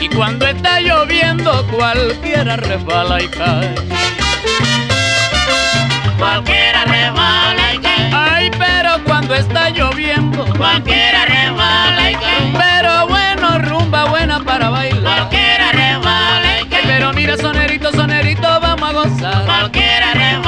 Y 0.00 0.08
cuando 0.08 0.46
está 0.46 0.80
lloviendo, 0.80 1.66
cualquiera 1.66 2.56
resbala 2.56 3.22
y 3.22 3.28
cae. 3.28 3.74
Cualquiera 6.18 6.84
resbala 6.86 7.74
y 7.74 7.78
cae, 7.80 7.91
cuando 9.22 9.34
está 9.36 9.70
lloviendo, 9.70 10.44
cualquiera 10.56 11.24
resbala 11.26 12.10
y 12.10 12.14
cae, 12.14 12.52
pero 12.58 13.06
bueno, 13.06 13.58
rumba 13.60 14.06
buena 14.06 14.40
para 14.40 14.68
bailar. 14.68 15.00
cualquiera 15.28 15.70
resbala 15.70 16.60
y 16.60 16.66
cae, 16.68 16.82
Pero 16.86 17.12
mira, 17.12 17.36
sonerito, 17.36 17.92
sonerito, 17.92 18.42
vamos 18.42 18.88
a 18.88 18.92
gozar. 18.92 19.44
cualquiera 19.44 20.12
resbala 20.12 20.41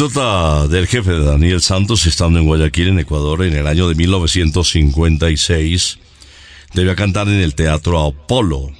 anécdota 0.00 0.66
del 0.66 0.86
jefe 0.86 1.10
de 1.10 1.24
Daniel 1.24 1.60
Santos 1.60 2.06
estando 2.06 2.38
en 2.38 2.46
Guayaquil, 2.46 2.88
en 2.88 3.00
Ecuador, 3.00 3.44
en 3.44 3.52
el 3.52 3.66
año 3.66 3.86
de 3.86 3.94
1956. 3.94 5.98
Debía 6.72 6.96
cantar 6.96 7.28
en 7.28 7.42
el 7.42 7.54
Teatro 7.54 8.00
Apolo 8.00 8.72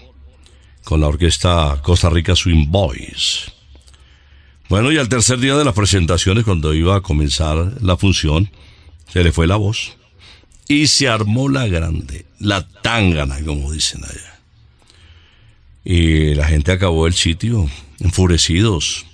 con 0.82 1.02
la 1.02 1.08
orquesta 1.08 1.78
Costa 1.82 2.08
Rica 2.08 2.34
Swing 2.34 2.70
Boys. 2.70 3.52
Bueno, 4.70 4.90
y 4.92 4.96
al 4.96 5.10
tercer 5.10 5.40
día 5.40 5.56
de 5.56 5.64
las 5.66 5.74
presentaciones, 5.74 6.44
cuando 6.44 6.72
iba 6.72 6.96
a 6.96 7.02
comenzar 7.02 7.74
la 7.82 7.98
función, 7.98 8.50
se 9.12 9.22
le 9.22 9.30
fue 9.30 9.46
la 9.46 9.56
voz 9.56 9.98
y 10.68 10.86
se 10.86 11.06
armó 11.06 11.50
la 11.50 11.66
grande, 11.66 12.24
la 12.38 12.66
tangana, 12.66 13.44
como 13.44 13.72
dicen 13.72 14.04
allá. 14.04 14.40
Y 15.84 16.34
la 16.34 16.48
gente 16.48 16.72
acabó 16.72 17.06
el 17.06 17.12
sitio 17.12 17.68
enfurecidos. 17.98 19.04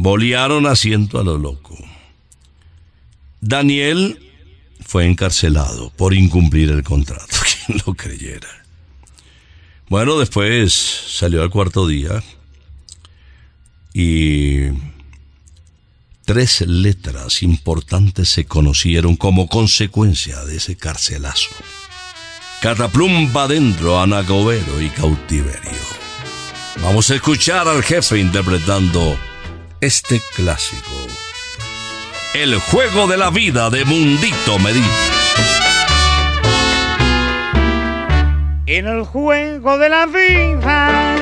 Bolearon 0.00 0.64
asiento 0.66 1.18
a 1.18 1.24
lo 1.24 1.38
loco. 1.38 1.76
Daniel 3.40 4.16
fue 4.80 5.06
encarcelado 5.06 5.90
por 5.90 6.14
incumplir 6.14 6.70
el 6.70 6.84
contrato, 6.84 7.36
quien 7.66 7.82
lo 7.84 7.94
creyera. 7.94 8.46
Bueno, 9.88 10.16
después 10.20 10.72
salió 10.72 11.42
al 11.42 11.50
cuarto 11.50 11.88
día 11.88 12.22
y 13.92 14.68
tres 16.24 16.60
letras 16.60 17.42
importantes 17.42 18.28
se 18.28 18.44
conocieron 18.44 19.16
como 19.16 19.48
consecuencia 19.48 20.44
de 20.44 20.58
ese 20.58 20.76
carcelazo. 20.76 21.50
Cataplumba 22.62 23.42
adentro, 23.42 24.00
anagobero 24.00 24.80
y 24.80 24.90
cautiverio. 24.90 25.88
Vamos 26.84 27.10
a 27.10 27.16
escuchar 27.16 27.66
al 27.66 27.82
jefe 27.82 28.20
interpretando 28.20 29.18
este 29.80 30.20
clásico. 30.34 30.90
El 32.34 32.58
juego 32.58 33.06
de 33.06 33.16
la 33.16 33.30
vida 33.30 33.70
de 33.70 33.84
Mundito 33.84 34.58
Medina. 34.58 34.86
En 38.66 38.86
el 38.86 39.04
juego 39.04 39.78
de 39.78 39.88
la 39.88 40.06
vida 40.06 41.16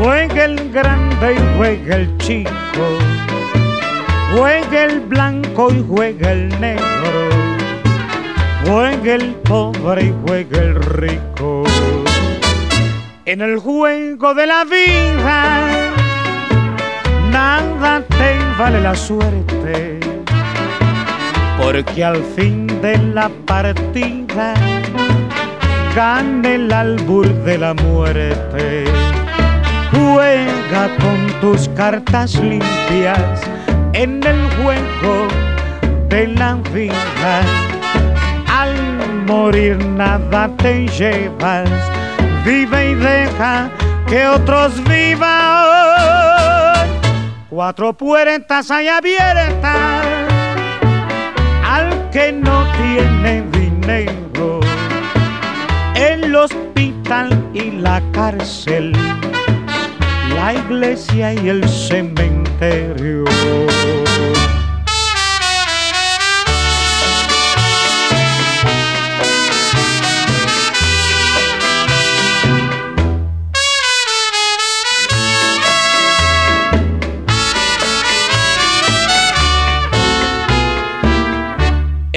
juega 0.00 0.44
el 0.44 0.72
grande 0.72 1.34
y 1.34 1.56
juega 1.56 1.96
el 1.96 2.18
chico, 2.18 2.52
juega 4.34 4.84
el 4.84 5.00
blanco 5.00 5.72
y 5.72 5.84
juega 5.86 6.32
el 6.32 6.60
negro, 6.60 7.28
juega 8.64 9.14
el 9.14 9.34
pobre 9.34 10.04
y 10.04 10.14
juega 10.24 10.58
el 10.60 10.74
rico. 10.82 11.64
En 13.24 13.40
el 13.40 13.58
juego 13.58 14.34
de 14.34 14.46
la 14.46 14.64
vida 14.64 15.81
nada 17.42 18.02
te 18.18 18.30
vale 18.58 18.80
la 18.80 18.94
suerte, 18.94 19.98
porque 21.60 22.04
al 22.04 22.20
fin 22.36 22.56
de 22.84 22.94
la 23.16 23.28
partida 23.50 24.54
gana 25.96 26.48
el 26.58 26.72
albur 26.72 27.28
de 27.48 27.56
la 27.64 27.72
muerte. 27.74 28.84
Juega 29.92 30.82
con 31.02 31.18
tus 31.42 31.68
cartas 31.80 32.28
limpias 32.50 33.36
en 33.92 34.10
el 34.32 34.40
juego 34.56 35.16
de 36.12 36.22
la 36.40 36.50
vida. 36.76 37.34
Al 38.62 38.74
morir 39.26 39.76
nada 40.02 40.42
te 40.62 40.72
llevas, 40.98 41.70
vive 42.44 42.90
y 42.92 42.94
deja 42.94 43.54
que 44.08 44.26
otros 44.26 44.72
vivan. 44.84 46.21
Cuatro 47.52 47.92
puertas 47.92 48.70
hay 48.70 48.88
abiertas 48.88 50.06
al 51.68 52.08
que 52.08 52.32
no 52.32 52.64
tiene 52.78 53.42
dinero 53.52 54.58
el 55.94 56.34
hospital 56.34 57.50
y 57.52 57.72
la 57.72 58.02
cárcel, 58.12 58.92
la 60.34 60.54
iglesia 60.54 61.34
y 61.34 61.50
el 61.50 61.68
cementerio. 61.68 63.24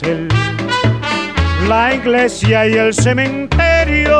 cárcel 0.00 0.28
la 1.68 1.94
iglesia 1.94 2.66
y 2.66 2.72
el 2.72 2.94
cementerio. 2.94 4.18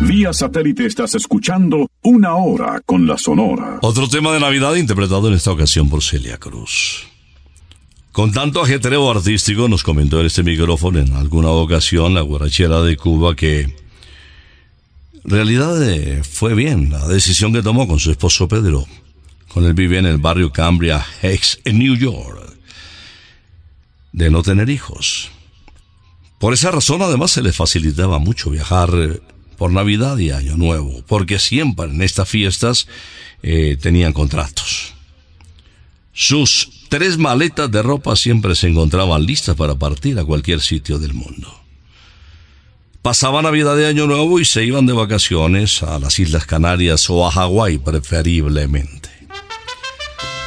Vía 0.00 0.32
satélite 0.32 0.86
estás 0.86 1.14
escuchando 1.14 1.88
una 2.02 2.34
hora 2.34 2.80
con 2.84 3.06
la 3.06 3.16
Sonora. 3.18 3.78
Otro 3.82 4.08
tema 4.08 4.32
de 4.32 4.40
Navidad 4.40 4.74
interpretado 4.74 5.28
en 5.28 5.34
esta 5.34 5.52
ocasión 5.52 5.88
por 5.88 6.02
Celia 6.02 6.38
Cruz. 6.38 7.06
Con 8.10 8.32
tanto 8.32 8.62
ajetreo 8.62 9.08
artístico, 9.08 9.68
nos 9.68 9.84
comentó 9.84 10.18
en 10.18 10.26
este 10.26 10.42
micrófono 10.42 10.98
en 10.98 11.12
alguna 11.12 11.50
ocasión 11.50 12.14
la 12.14 12.22
guarachera 12.22 12.80
de 12.80 12.96
Cuba 12.96 13.36
que 13.36 13.60
en 13.60 15.30
realidad 15.30 15.80
eh, 15.88 16.22
fue 16.24 16.54
bien 16.54 16.90
la 16.90 17.06
decisión 17.06 17.52
que 17.52 17.62
tomó 17.62 17.86
con 17.86 18.00
su 18.00 18.10
esposo 18.10 18.48
Pedro. 18.48 18.86
Con 19.48 19.64
él 19.64 19.74
vivía 19.74 19.98
en 19.98 20.06
el 20.06 20.18
barrio 20.18 20.52
Cambria 20.52 21.04
Heights 21.22 21.60
en 21.64 21.78
New 21.78 21.96
York, 21.96 22.56
de 24.12 24.30
no 24.30 24.42
tener 24.42 24.68
hijos. 24.68 25.30
Por 26.38 26.54
esa 26.54 26.70
razón 26.70 27.02
además 27.02 27.32
se 27.32 27.42
le 27.42 27.52
facilitaba 27.52 28.18
mucho 28.18 28.50
viajar 28.50 28.90
eh, 28.94 29.20
por 29.56 29.72
Navidad 29.72 30.16
y 30.18 30.30
Año 30.30 30.56
Nuevo, 30.56 31.02
porque 31.06 31.38
siempre 31.38 31.86
en 31.86 32.00
estas 32.00 32.28
fiestas 32.28 32.86
eh, 33.42 33.76
tenían 33.80 34.12
contratos. 34.12 34.94
Sus 36.12 36.86
tres 36.88 37.18
maletas 37.18 37.70
de 37.70 37.82
ropa 37.82 38.16
siempre 38.16 38.54
se 38.54 38.68
encontraban 38.68 39.24
listas 39.24 39.56
para 39.56 39.74
partir 39.74 40.18
a 40.18 40.24
cualquier 40.24 40.60
sitio 40.60 40.98
del 40.98 41.14
mundo. 41.14 41.52
Pasaba 43.02 43.42
Navidad 43.42 43.78
y 43.78 43.84
Año 43.84 44.06
Nuevo 44.06 44.40
y 44.40 44.44
se 44.44 44.64
iban 44.64 44.86
de 44.86 44.92
vacaciones 44.92 45.82
a 45.82 45.98
las 45.98 46.18
Islas 46.18 46.46
Canarias 46.46 47.08
o 47.08 47.26
a 47.26 47.30
Hawái 47.30 47.78
preferiblemente. 47.78 49.07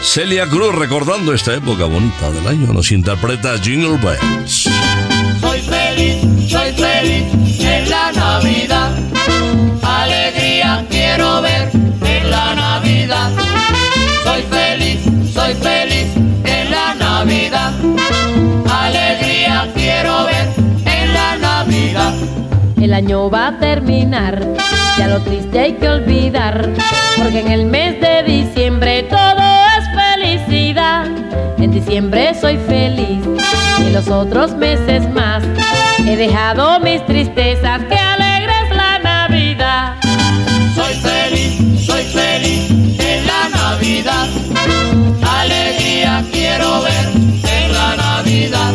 Celia 0.01 0.47
Cruz 0.47 0.73
recordando 0.75 1.31
esta 1.33 1.53
época 1.53 1.85
bonita 1.85 2.31
del 2.31 2.47
año 2.47 2.73
nos 2.73 2.91
interpreta 2.91 3.57
Jingle 3.59 3.97
Bells. 3.97 4.69
Soy 5.39 5.59
feliz, 5.61 6.49
soy 6.49 6.71
feliz 6.73 7.23
en 7.59 7.89
la 7.89 8.11
Navidad. 8.11 8.91
Alegría 9.83 10.85
quiero 10.89 11.41
ver 11.43 11.69
en 11.73 12.31
la 12.31 12.55
Navidad. 12.55 13.31
Soy 14.23 14.41
feliz, 14.49 14.99
soy 15.33 15.53
feliz 15.53 16.07
en 16.45 16.71
la 16.71 16.95
Navidad. 16.95 17.73
Alegría 18.69 19.71
quiero 19.75 20.25
ver 20.25 20.47
en 20.85 21.13
la 21.13 21.37
Navidad. 21.37 22.13
El 22.81 22.93
año 22.93 23.29
va 23.29 23.47
a 23.47 23.59
terminar, 23.59 24.41
ya 24.97 25.07
lo 25.07 25.21
triste 25.21 25.59
hay 25.59 25.73
que 25.73 25.87
olvidar, 25.87 26.73
porque 27.17 27.39
en 27.39 27.51
el 27.51 27.65
mes 27.65 28.01
de 28.01 28.23
diciembre 28.23 28.60
Diciembre 31.71 32.33
soy 32.39 32.57
feliz 32.57 33.23
y 33.79 33.81
en 33.83 33.93
los 33.93 34.09
otros 34.09 34.53
meses 34.55 35.09
más 35.09 35.41
he 36.05 36.17
dejado 36.17 36.79
mis 36.81 37.03
tristezas 37.05 37.81
que 37.85 37.95
alegres 37.95 38.75
la 38.75 38.99
Navidad. 38.99 39.95
Soy 40.75 40.93
feliz, 40.95 41.85
soy 41.85 42.03
feliz 42.03 42.69
en 42.99 43.25
la 43.25 43.49
Navidad. 43.49 44.27
Alegría 45.23 46.23
quiero 46.31 46.81
ver 46.81 47.05
en 47.15 47.73
la 47.73 47.95
Navidad. 47.95 48.73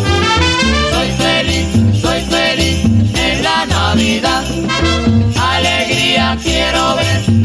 Soy 0.90 1.08
feliz, 1.12 2.00
soy 2.00 2.20
feliz 2.22 2.84
en 3.14 3.42
la 3.42 3.66
Navidad. 3.66 4.42
Alegría 5.38 6.38
quiero 6.42 6.96
ver 6.96 7.35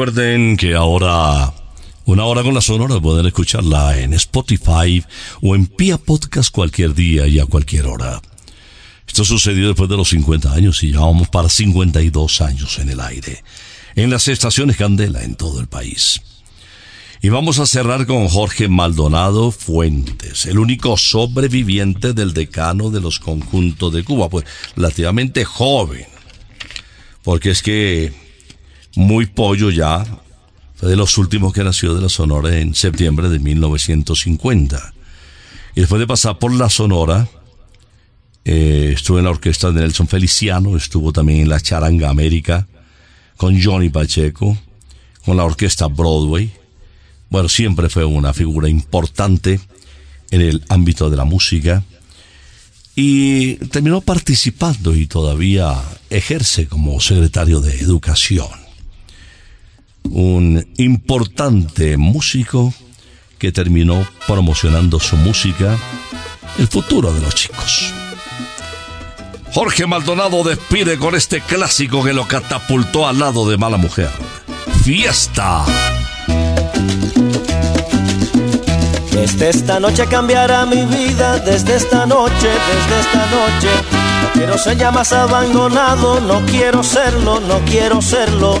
Recuerden 0.00 0.56
que 0.56 0.74
ahora, 0.74 1.52
una 2.06 2.24
hora 2.24 2.42
con 2.42 2.54
la 2.54 2.62
sonora, 2.62 2.98
pueden 2.98 3.26
escucharla 3.26 3.98
en 3.98 4.14
Spotify 4.14 5.04
o 5.42 5.54
en 5.54 5.66
Pia 5.66 5.98
Podcast 5.98 6.50
cualquier 6.50 6.94
día 6.94 7.26
y 7.26 7.38
a 7.38 7.44
cualquier 7.44 7.84
hora. 7.84 8.22
Esto 9.06 9.26
sucedió 9.26 9.68
después 9.68 9.90
de 9.90 9.98
los 9.98 10.08
50 10.08 10.54
años 10.54 10.82
y 10.84 10.92
ya 10.92 11.00
vamos 11.00 11.28
para 11.28 11.50
52 11.50 12.40
años 12.40 12.78
en 12.78 12.88
el 12.88 12.98
aire, 12.98 13.44
en 13.94 14.08
las 14.08 14.26
estaciones 14.28 14.78
Candela 14.78 15.22
en 15.22 15.34
todo 15.34 15.60
el 15.60 15.66
país. 15.66 16.22
Y 17.20 17.28
vamos 17.28 17.58
a 17.58 17.66
cerrar 17.66 18.06
con 18.06 18.26
Jorge 18.28 18.68
Maldonado 18.68 19.50
Fuentes, 19.50 20.46
el 20.46 20.58
único 20.58 20.96
sobreviviente 20.96 22.14
del 22.14 22.32
decano 22.32 22.88
de 22.88 23.02
los 23.02 23.18
conjuntos 23.18 23.92
de 23.92 24.02
Cuba, 24.02 24.30
pues 24.30 24.46
relativamente 24.76 25.44
joven, 25.44 26.06
porque 27.22 27.50
es 27.50 27.60
que 27.60 28.29
muy 28.96 29.26
pollo 29.26 29.70
ya, 29.70 30.04
fue 30.74 30.88
de 30.88 30.96
los 30.96 31.18
últimos 31.18 31.52
que 31.52 31.64
nació 31.64 31.94
de 31.94 32.02
la 32.02 32.08
Sonora 32.08 32.58
en 32.58 32.74
septiembre 32.74 33.28
de 33.28 33.38
1950. 33.38 34.94
Y 35.74 35.80
después 35.80 36.00
de 36.00 36.06
pasar 36.06 36.38
por 36.38 36.54
la 36.54 36.68
Sonora, 36.68 37.28
eh, 38.44 38.92
estuvo 38.94 39.18
en 39.18 39.24
la 39.24 39.30
orquesta 39.30 39.70
de 39.70 39.80
Nelson 39.80 40.08
Feliciano, 40.08 40.76
estuvo 40.76 41.12
también 41.12 41.40
en 41.40 41.48
la 41.48 41.60
Charanga 41.60 42.08
América, 42.08 42.66
con 43.36 43.60
Johnny 43.62 43.90
Pacheco, 43.90 44.56
con 45.24 45.36
la 45.36 45.44
orquesta 45.44 45.86
Broadway. 45.86 46.50
Bueno, 47.28 47.48
siempre 47.48 47.88
fue 47.88 48.04
una 48.04 48.32
figura 48.32 48.68
importante 48.68 49.60
en 50.30 50.40
el 50.40 50.64
ámbito 50.68 51.10
de 51.10 51.16
la 51.16 51.24
música 51.24 51.82
y 52.94 53.54
terminó 53.68 54.00
participando 54.00 54.94
y 54.94 55.06
todavía 55.06 55.80
ejerce 56.10 56.66
como 56.66 57.00
secretario 57.00 57.60
de 57.60 57.78
Educación. 57.80 58.59
Un 60.04 60.66
importante 60.78 61.96
músico 61.96 62.72
que 63.38 63.52
terminó 63.52 64.06
promocionando 64.26 65.00
su 65.00 65.16
música, 65.16 65.76
el 66.58 66.68
futuro 66.68 67.12
de 67.12 67.20
los 67.20 67.34
chicos. 67.34 67.92
Jorge 69.52 69.86
Maldonado 69.86 70.44
despide 70.44 70.96
con 70.98 71.14
este 71.14 71.40
clásico 71.40 72.04
que 72.04 72.12
lo 72.12 72.28
catapultó 72.28 73.08
al 73.08 73.18
lado 73.18 73.48
de 73.48 73.56
Mala 73.56 73.78
Mujer. 73.78 74.10
Fiesta. 74.84 75.64
Desde 79.12 79.50
esta 79.50 79.80
noche 79.80 80.06
cambiará 80.06 80.64
mi 80.66 80.84
vida, 80.84 81.38
desde 81.40 81.76
esta 81.76 82.06
noche, 82.06 82.48
desde 82.48 83.00
esta 83.00 83.26
noche. 83.26 83.68
No 84.22 84.32
quiero 84.32 84.58
ser 84.58 84.78
ya 84.78 84.90
más 84.90 85.12
abandonado, 85.12 86.20
no 86.20 86.40
quiero 86.46 86.82
serlo, 86.82 87.40
no 87.40 87.60
quiero 87.64 88.00
serlo. 88.00 88.60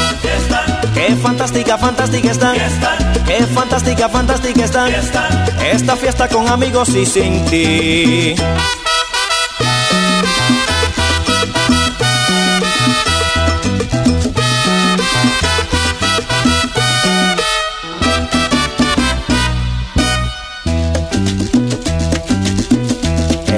Qué 0.93 1.15
fantástica, 1.15 1.77
fantástica 1.77 2.31
están. 2.31 2.55
Qué 3.25 3.45
fantástica, 3.53 4.09
fantástica 4.09 4.65
están. 4.65 4.91
Esta 5.71 5.95
fiesta 5.95 6.27
con 6.27 6.47
amigos 6.47 6.89
y 6.89 7.05
sin 7.05 7.45
ti. 7.45 8.35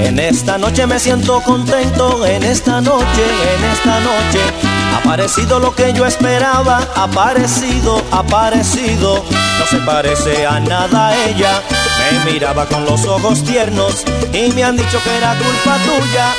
En 0.05 0.19
esta 0.19 0.57
noche 0.59 0.85
me 0.85 0.99
siento 0.99 1.41
contento, 1.41 2.25
en 2.25 2.43
esta 2.43 2.79
noche, 2.81 3.23
en 3.55 3.63
esta 3.71 3.99
noche. 3.99 4.52
Ha 4.93 5.01
parecido 5.03 5.59
lo 5.59 5.73
que 5.75 5.91
yo 5.93 6.05
esperaba, 6.05 6.87
ha 6.95 7.07
parecido, 7.07 8.01
ha 8.11 8.23
parecido. 8.23 9.23
No 9.59 9.65
se 9.69 9.77
parece 9.77 10.45
a 10.45 10.59
nada 10.59 11.15
ella. 11.25 11.61
Me 11.99 12.31
miraba 12.31 12.65
con 12.65 12.85
los 12.85 13.05
ojos 13.05 13.43
tiernos 13.43 14.03
y 14.31 14.51
me 14.53 14.63
han 14.63 14.77
dicho 14.77 15.01
que 15.03 15.17
era 15.17 15.35
culpa 15.35 15.77
tuya. 15.85 16.33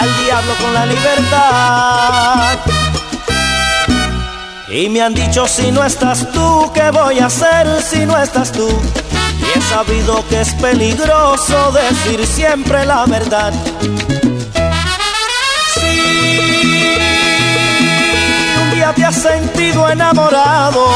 Al 0.00 0.24
diablo 0.24 0.54
con 0.60 0.74
la 0.74 0.86
libertad. 0.86 2.58
Y 4.68 4.88
me 4.88 5.02
han 5.02 5.14
dicho 5.14 5.48
si 5.48 5.72
no 5.72 5.84
estás 5.84 6.30
tú, 6.30 6.70
¿qué 6.72 6.90
voy 6.92 7.18
a 7.18 7.26
hacer 7.26 7.82
si 7.82 8.06
no 8.06 8.16
estás 8.16 8.52
tú? 8.52 8.68
Y 9.40 9.58
he 9.58 9.62
sabido 9.62 10.24
que 10.28 10.40
es 10.40 10.54
peligroso 10.54 11.72
decir 11.72 12.24
siempre 12.24 12.86
la 12.86 13.04
verdad. 13.06 13.52
Te 18.94 19.04
has 19.04 19.16
sentido 19.16 19.88
enamorado, 19.88 20.86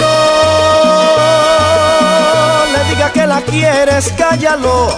no 0.00 0.08
le 2.72 2.94
diga 2.94 3.12
que 3.12 3.26
la 3.26 3.40
quieres, 3.42 4.12
cállalo. 4.16 4.88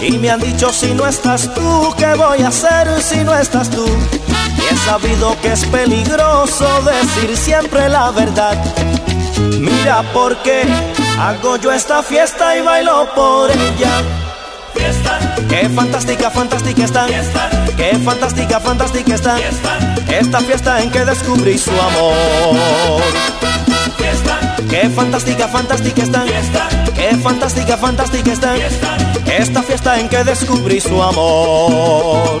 Y 0.00 0.18
me 0.18 0.30
han 0.30 0.40
dicho 0.40 0.72
si 0.72 0.94
no 0.94 1.06
estás 1.06 1.52
tú, 1.54 1.94
¿qué 1.96 2.14
voy 2.14 2.42
a 2.42 2.48
hacer 2.48 3.02
si 3.02 3.22
no 3.24 3.34
estás 3.36 3.70
tú? 3.70 3.84
Y 3.86 4.74
he 4.74 4.76
sabido 4.78 5.36
que 5.40 5.52
es 5.52 5.64
peligroso 5.66 6.66
decir 6.82 7.36
siempre 7.36 7.88
la 7.88 8.10
verdad. 8.10 8.56
Mira 9.58 10.02
por 10.12 10.36
qué 10.42 10.62
hago 11.20 11.56
yo 11.56 11.72
esta 11.72 12.02
fiesta 12.02 12.56
y 12.56 12.62
bailo 12.62 13.08
por 13.14 13.50
ella. 13.50 14.02
Fiesta. 14.74 15.18
Qué 15.48 15.68
fantástica, 15.68 16.30
fantástica 16.30 16.84
está. 16.84 17.06
Fiesta. 17.06 17.50
Qué 17.76 17.98
fantástica, 18.04 18.60
fantástica 18.60 19.14
está. 19.14 19.36
Fiesta. 19.36 19.91
Esta 20.12 20.40
fiesta 20.40 20.82
en 20.82 20.90
que 20.90 21.04
descubrí 21.06 21.56
su 21.56 21.70
amor. 21.70 23.00
Fiesta. 23.96 24.56
Qué 24.68 24.90
fantástica, 24.90 25.48
fantástica 25.48 26.02
está. 26.02 26.22
Fiesta. 26.22 26.68
Qué 26.94 27.16
fantástica, 27.16 27.76
fantástica 27.78 28.32
está. 28.32 28.52
Fiesta. 28.52 28.96
Esta 29.26 29.62
fiesta 29.62 29.98
en 29.98 30.10
que 30.10 30.22
descubrí 30.22 30.80
su 30.82 31.02
amor. 31.02 32.40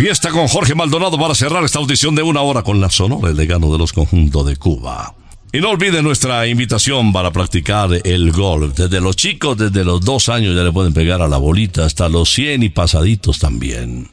Fiesta 0.00 0.30
con 0.30 0.48
Jorge 0.48 0.74
Maldonado 0.74 1.18
para 1.18 1.34
cerrar 1.34 1.62
esta 1.62 1.78
audición 1.78 2.14
de 2.14 2.22
una 2.22 2.40
hora 2.40 2.62
con 2.62 2.80
la 2.80 2.88
Sonora, 2.88 3.28
el 3.28 3.36
decano 3.36 3.70
de 3.70 3.76
los 3.76 3.92
conjuntos 3.92 4.46
de 4.46 4.56
Cuba. 4.56 5.14
Y 5.52 5.60
no 5.60 5.68
olviden 5.68 6.02
nuestra 6.04 6.46
invitación 6.46 7.12
para 7.12 7.30
practicar 7.32 7.90
el 8.02 8.32
golf. 8.32 8.74
Desde 8.74 8.98
los 8.98 9.14
chicos, 9.14 9.58
desde 9.58 9.84
los 9.84 10.00
dos 10.00 10.30
años 10.30 10.56
ya 10.56 10.62
le 10.62 10.72
pueden 10.72 10.94
pegar 10.94 11.20
a 11.20 11.28
la 11.28 11.36
bolita, 11.36 11.84
hasta 11.84 12.08
los 12.08 12.32
100 12.32 12.62
y 12.62 12.68
pasaditos 12.70 13.40
también. 13.40 14.08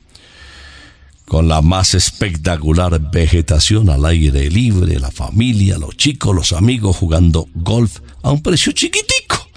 Con 1.23 1.47
la 1.47 1.61
más 1.61 1.93
espectacular 1.93 2.99
vegetación 3.09 3.89
al 3.89 4.05
aire 4.07 4.49
libre, 4.49 4.99
la 4.99 5.09
familia, 5.09 5.77
los 5.77 5.95
chicos, 5.95 6.35
los 6.35 6.51
amigos 6.51 6.97
jugando 6.97 7.47
golf 7.53 7.99
a 8.23 8.31
un 8.31 8.43
precio 8.43 8.73
chiquitico. 8.73 9.47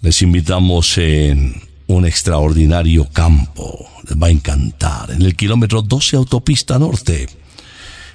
Les 0.00 0.22
invitamos 0.22 0.96
en 0.96 1.67
un 1.88 2.06
extraordinario 2.06 3.08
campo. 3.12 3.88
Les 4.08 4.16
va 4.16 4.28
a 4.28 4.30
encantar. 4.30 5.10
En 5.10 5.22
el 5.22 5.34
kilómetro 5.34 5.82
12 5.82 6.16
Autopista 6.16 6.78
Norte. 6.78 7.28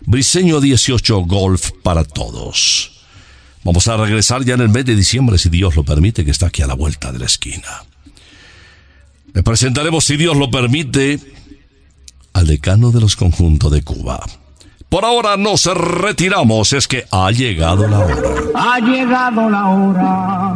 Briseño 0.05 0.61
18 0.61 1.21
Golf 1.21 1.71
para 1.84 2.03
todos. 2.03 2.91
Vamos 3.63 3.88
a 3.88 3.97
regresar 3.97 4.43
ya 4.43 4.55
en 4.55 4.61
el 4.61 4.69
mes 4.69 4.86
de 4.86 4.95
diciembre, 4.95 5.38
si 5.38 5.49
Dios 5.49 5.76
lo 5.76 5.84
permite, 5.84 6.26
que 6.26 6.32
está 6.32 6.47
aquí 6.47 6.61
a 6.61 6.67
la 6.67 6.74
vuelta 6.74 7.11
de 7.11 7.19
la 7.19 7.26
esquina. 7.26 7.84
Le 9.34 9.41
presentaremos, 9.41 10.03
si 10.03 10.17
Dios 10.17 10.36
lo 10.36 10.51
permite, 10.51 11.19
al 12.34 12.47
decano 12.47 12.91
de 12.91 12.99
los 13.01 13.15
conjuntos 13.15 13.71
de 13.71 13.82
Cuba. 13.82 14.19
Por 14.89 15.05
ahora 15.05 15.38
nos 15.38 15.65
retiramos, 15.65 16.74
es 16.74 16.88
que 16.88 17.05
ha 17.09 17.32
llegado 17.32 17.88
la 17.88 17.99
hora. 17.99 18.21
Ha 18.53 18.80
llegado 18.80 19.49
la 19.49 19.69
hora. 19.69 20.55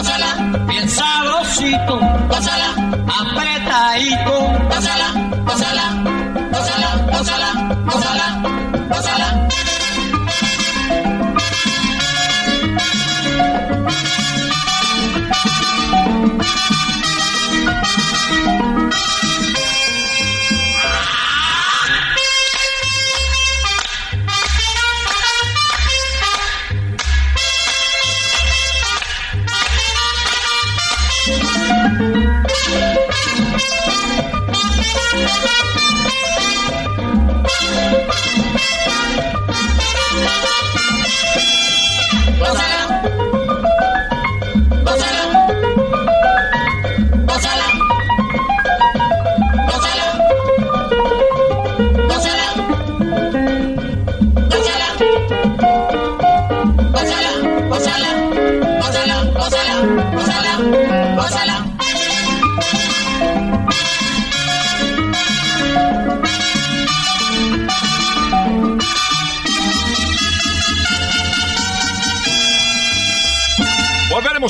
pásala, 0.00 0.34
bien 0.66 0.88
sabrosito, 0.88 2.00
pásala, 2.28 2.70
apretadito, 3.20 4.34
pásala, 4.70 5.08
pásala. 5.44 5.79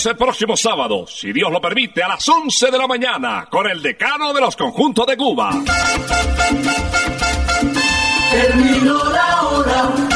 El 0.07 0.17
próximo 0.17 0.57
sábado, 0.57 1.05
si 1.07 1.31
Dios 1.31 1.53
lo 1.53 1.61
permite, 1.61 2.03
a 2.03 2.09
las 2.09 2.27
11 2.27 2.71
de 2.71 2.79
la 2.79 2.87
mañana, 2.87 3.47
con 3.51 3.69
el 3.69 3.83
decano 3.83 4.33
de 4.33 4.41
los 4.41 4.57
conjuntos 4.57 5.07
de 5.07 5.15
Cuba. 5.15 5.51
Terminó 8.31 9.05
la 9.05 9.43
hora 9.43 10.10